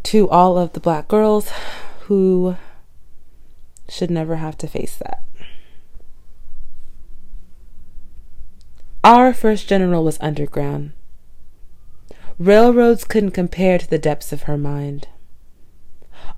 to 0.04 0.28
all 0.30 0.56
of 0.56 0.72
the 0.72 0.80
black 0.80 1.08
girls 1.08 1.50
who 2.00 2.56
should 3.88 4.10
never 4.10 4.36
have 4.36 4.56
to 4.58 4.66
face 4.66 4.96
that. 4.96 5.22
Our 9.02 9.34
first 9.34 9.68
general 9.68 10.04
was 10.04 10.18
underground. 10.20 10.92
Railroads 12.38 13.04
couldn't 13.04 13.30
compare 13.30 13.78
to 13.78 13.88
the 13.88 13.98
depths 13.98 14.32
of 14.32 14.42
her 14.42 14.58
mind. 14.58 15.06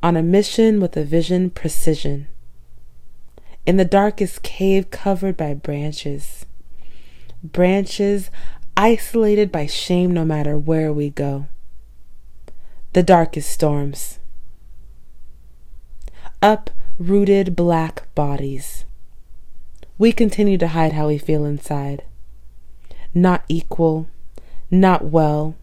On 0.02 0.14
a 0.14 0.22
mission 0.22 0.78
with 0.78 0.94
a 0.94 1.04
vision 1.04 1.48
precision. 1.48 2.28
In 3.64 3.78
the 3.78 3.85
darkest 3.85 4.42
cave 4.42 4.90
covered 4.90 5.38
by 5.38 5.54
branches. 5.54 6.44
Branches 7.42 8.30
isolated 8.76 9.50
by 9.50 9.64
shame 9.64 10.12
no 10.12 10.24
matter 10.24 10.59
where 10.59 10.92
we 10.92 11.09
go. 11.09 11.46
The 12.92 13.02
darkest 13.02 13.50
storms. 13.50 14.18
Uprooted 16.42 17.56
black 17.56 18.14
bodies. 18.14 18.85
We 19.96 20.12
continue 20.12 20.59
to 20.59 20.68
hide 20.68 20.92
how 20.92 21.09
we 21.09 21.16
feel 21.16 21.46
inside. 21.46 22.04
Not 23.14 23.44
equal, 23.48 24.09
not 24.70 25.06
well. 25.06 25.54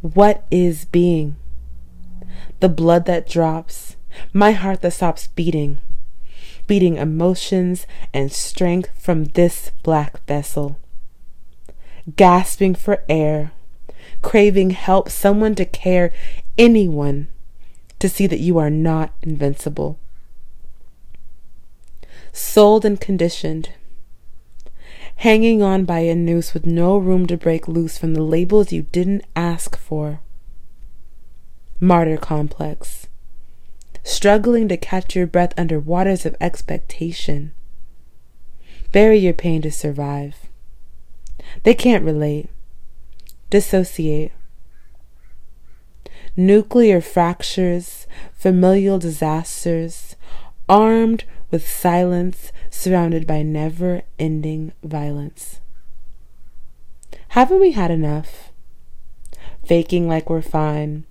What 0.00 0.44
is 0.50 0.84
being? 0.84 1.34
The 2.60 2.68
blood 2.68 3.04
that 3.06 3.28
drops, 3.28 3.96
my 4.32 4.52
heart 4.52 4.80
that 4.82 4.92
stops 4.92 5.26
beating, 5.26 5.78
beating 6.68 6.96
emotions 6.96 7.84
and 8.14 8.30
strength 8.30 8.90
from 8.96 9.24
this 9.24 9.72
black 9.82 10.24
vessel. 10.26 10.78
Gasping 12.16 12.76
for 12.76 13.02
air, 13.08 13.50
craving 14.22 14.70
help, 14.70 15.10
someone 15.10 15.56
to 15.56 15.64
care, 15.64 16.12
anyone 16.56 17.28
to 17.98 18.08
see 18.08 18.28
that 18.28 18.40
you 18.40 18.56
are 18.56 18.70
not 18.70 19.12
invincible. 19.22 19.98
Sold 22.32 22.84
and 22.84 23.00
conditioned, 23.00 23.70
hanging 25.18 25.60
on 25.60 25.84
by 25.84 25.98
a 26.00 26.14
noose 26.14 26.54
with 26.54 26.64
no 26.64 26.96
room 26.96 27.26
to 27.26 27.36
break 27.36 27.66
loose 27.66 27.98
from 27.98 28.14
the 28.14 28.22
labels 28.22 28.72
you 28.72 28.82
didn't 28.82 29.24
ask 29.34 29.76
for. 29.76 30.20
Martyr 31.80 32.16
complex, 32.16 33.08
struggling 34.04 34.68
to 34.68 34.76
catch 34.76 35.16
your 35.16 35.26
breath 35.26 35.52
under 35.58 35.80
waters 35.80 36.24
of 36.24 36.36
expectation. 36.40 37.52
Bury 38.92 39.18
your 39.18 39.34
pain 39.34 39.60
to 39.62 39.72
survive. 39.72 40.46
They 41.64 41.74
can't 41.74 42.04
relate. 42.04 42.48
Dissociate. 43.50 44.30
Nuclear 46.36 47.00
fractures, 47.00 48.06
familial 48.34 49.00
disasters, 49.00 50.14
armed 50.68 51.24
with 51.50 51.68
silence 51.68 52.52
surrounded 52.70 53.26
by 53.26 53.42
never 53.42 54.02
ending 54.18 54.72
violence. 54.82 55.60
Haven't 57.28 57.60
we 57.60 57.72
had 57.72 57.90
enough? 57.90 58.52
Faking 59.64 60.08
like 60.08 60.30
we're 60.30 60.42
fine, 60.42 61.04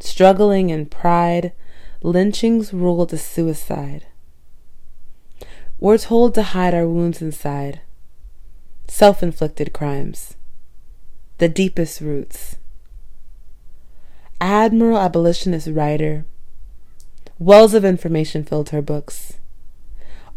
struggling 0.00 0.70
in 0.70 0.86
pride, 0.86 1.52
lynchings 2.02 2.72
rule 2.72 3.06
to 3.06 3.18
suicide. 3.18 4.06
We're 5.78 5.98
told 5.98 6.34
to 6.34 6.42
hide 6.42 6.74
our 6.74 6.86
wounds 6.86 7.20
inside, 7.20 7.80
self 8.86 9.22
inflicted 9.22 9.72
crimes, 9.72 10.36
the 11.38 11.48
deepest 11.48 12.00
roots. 12.00 12.56
Admiral 14.40 14.98
abolitionist 14.98 15.68
writer, 15.68 16.24
wells 17.38 17.74
of 17.74 17.84
information 17.84 18.44
filled 18.44 18.70
her 18.70 18.82
books 18.82 19.38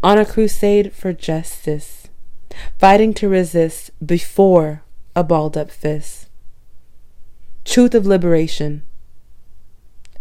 on 0.06 0.18
a 0.18 0.24
crusade 0.24 0.92
for 0.92 1.12
justice, 1.12 2.06
fighting 2.78 3.12
to 3.12 3.28
resist 3.28 3.90
before 4.06 4.84
a 5.16 5.24
balled 5.24 5.56
up 5.56 5.68
fist. 5.68 6.28
Truth 7.64 7.92
of 7.92 8.06
liberation, 8.06 8.84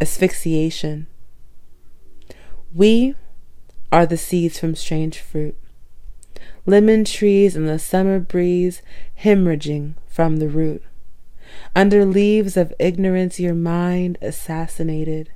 asphyxiation. 0.02 1.06
We 2.74 3.14
are 3.92 4.08
the 4.08 4.18
seeds 4.18 4.58
from 4.58 4.74
strange 4.74 5.20
fruit, 5.20 5.56
lemon 6.66 7.06
trees 7.06 7.56
in 7.56 7.68
the 7.68 7.78
summer 7.78 8.20
breeze 8.20 8.82
hemorrhaging 9.22 9.94
from 10.08 10.38
the 10.38 10.50
root. 10.50 10.82
Under 11.76 12.06
leaves 12.06 12.58
of 12.58 12.74
ignorance, 12.80 13.40
your 13.40 13.54
mind 13.54 14.18
assassinated, 14.20 15.30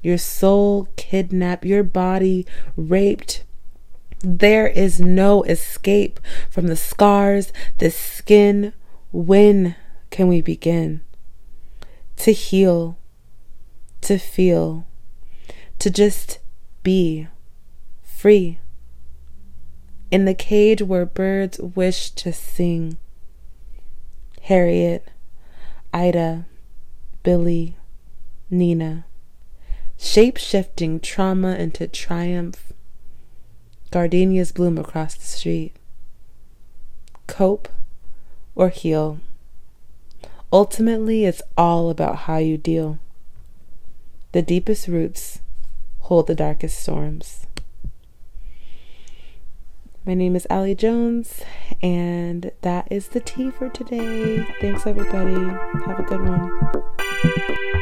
your 0.00 0.16
soul 0.16 0.86
kidnapped, 0.94 1.64
your 1.64 1.82
body 1.82 2.46
raped 2.76 3.42
there 4.20 4.66
is 4.66 5.00
no 5.00 5.42
escape 5.44 6.20
from 6.50 6.66
the 6.66 6.76
scars, 6.76 7.52
the 7.78 7.90
skin. 7.90 8.72
When 9.12 9.76
can 10.10 10.28
we 10.28 10.40
begin 10.40 11.02
to 12.16 12.32
heal, 12.32 12.98
to 14.00 14.18
feel, 14.18 14.86
to 15.78 15.90
just 15.90 16.38
be 16.82 17.28
free? 18.02 18.58
In 20.10 20.24
the 20.24 20.34
cage 20.34 20.82
where 20.82 21.06
birds 21.06 21.58
wish 21.58 22.10
to 22.10 22.32
sing. 22.32 22.96
Harriet, 24.42 25.08
Ida, 25.92 26.46
Billie, 27.22 27.76
Nina, 28.50 29.06
shape 29.96 30.36
shifting 30.36 31.00
trauma 31.00 31.54
into 31.54 31.86
triumph 31.88 32.72
Gardenias 33.94 34.50
bloom 34.50 34.76
across 34.76 35.14
the 35.14 35.22
street. 35.22 35.72
Cope 37.28 37.68
or 38.56 38.68
heal. 38.68 39.20
Ultimately, 40.52 41.26
it's 41.26 41.42
all 41.56 41.90
about 41.90 42.16
how 42.26 42.38
you 42.38 42.58
deal. 42.58 42.98
The 44.32 44.42
deepest 44.42 44.88
roots 44.88 45.42
hold 46.00 46.26
the 46.26 46.34
darkest 46.34 46.80
storms. 46.80 47.46
My 50.04 50.14
name 50.14 50.34
is 50.34 50.48
Alie 50.50 50.74
Jones, 50.74 51.42
and 51.80 52.50
that 52.62 52.88
is 52.90 53.06
the 53.06 53.20
tea 53.20 53.52
for 53.52 53.68
today. 53.68 54.44
Thanks, 54.60 54.88
everybody. 54.88 55.34
Have 55.86 56.00
a 56.00 56.02
good 56.02 56.20
one. 56.20 57.73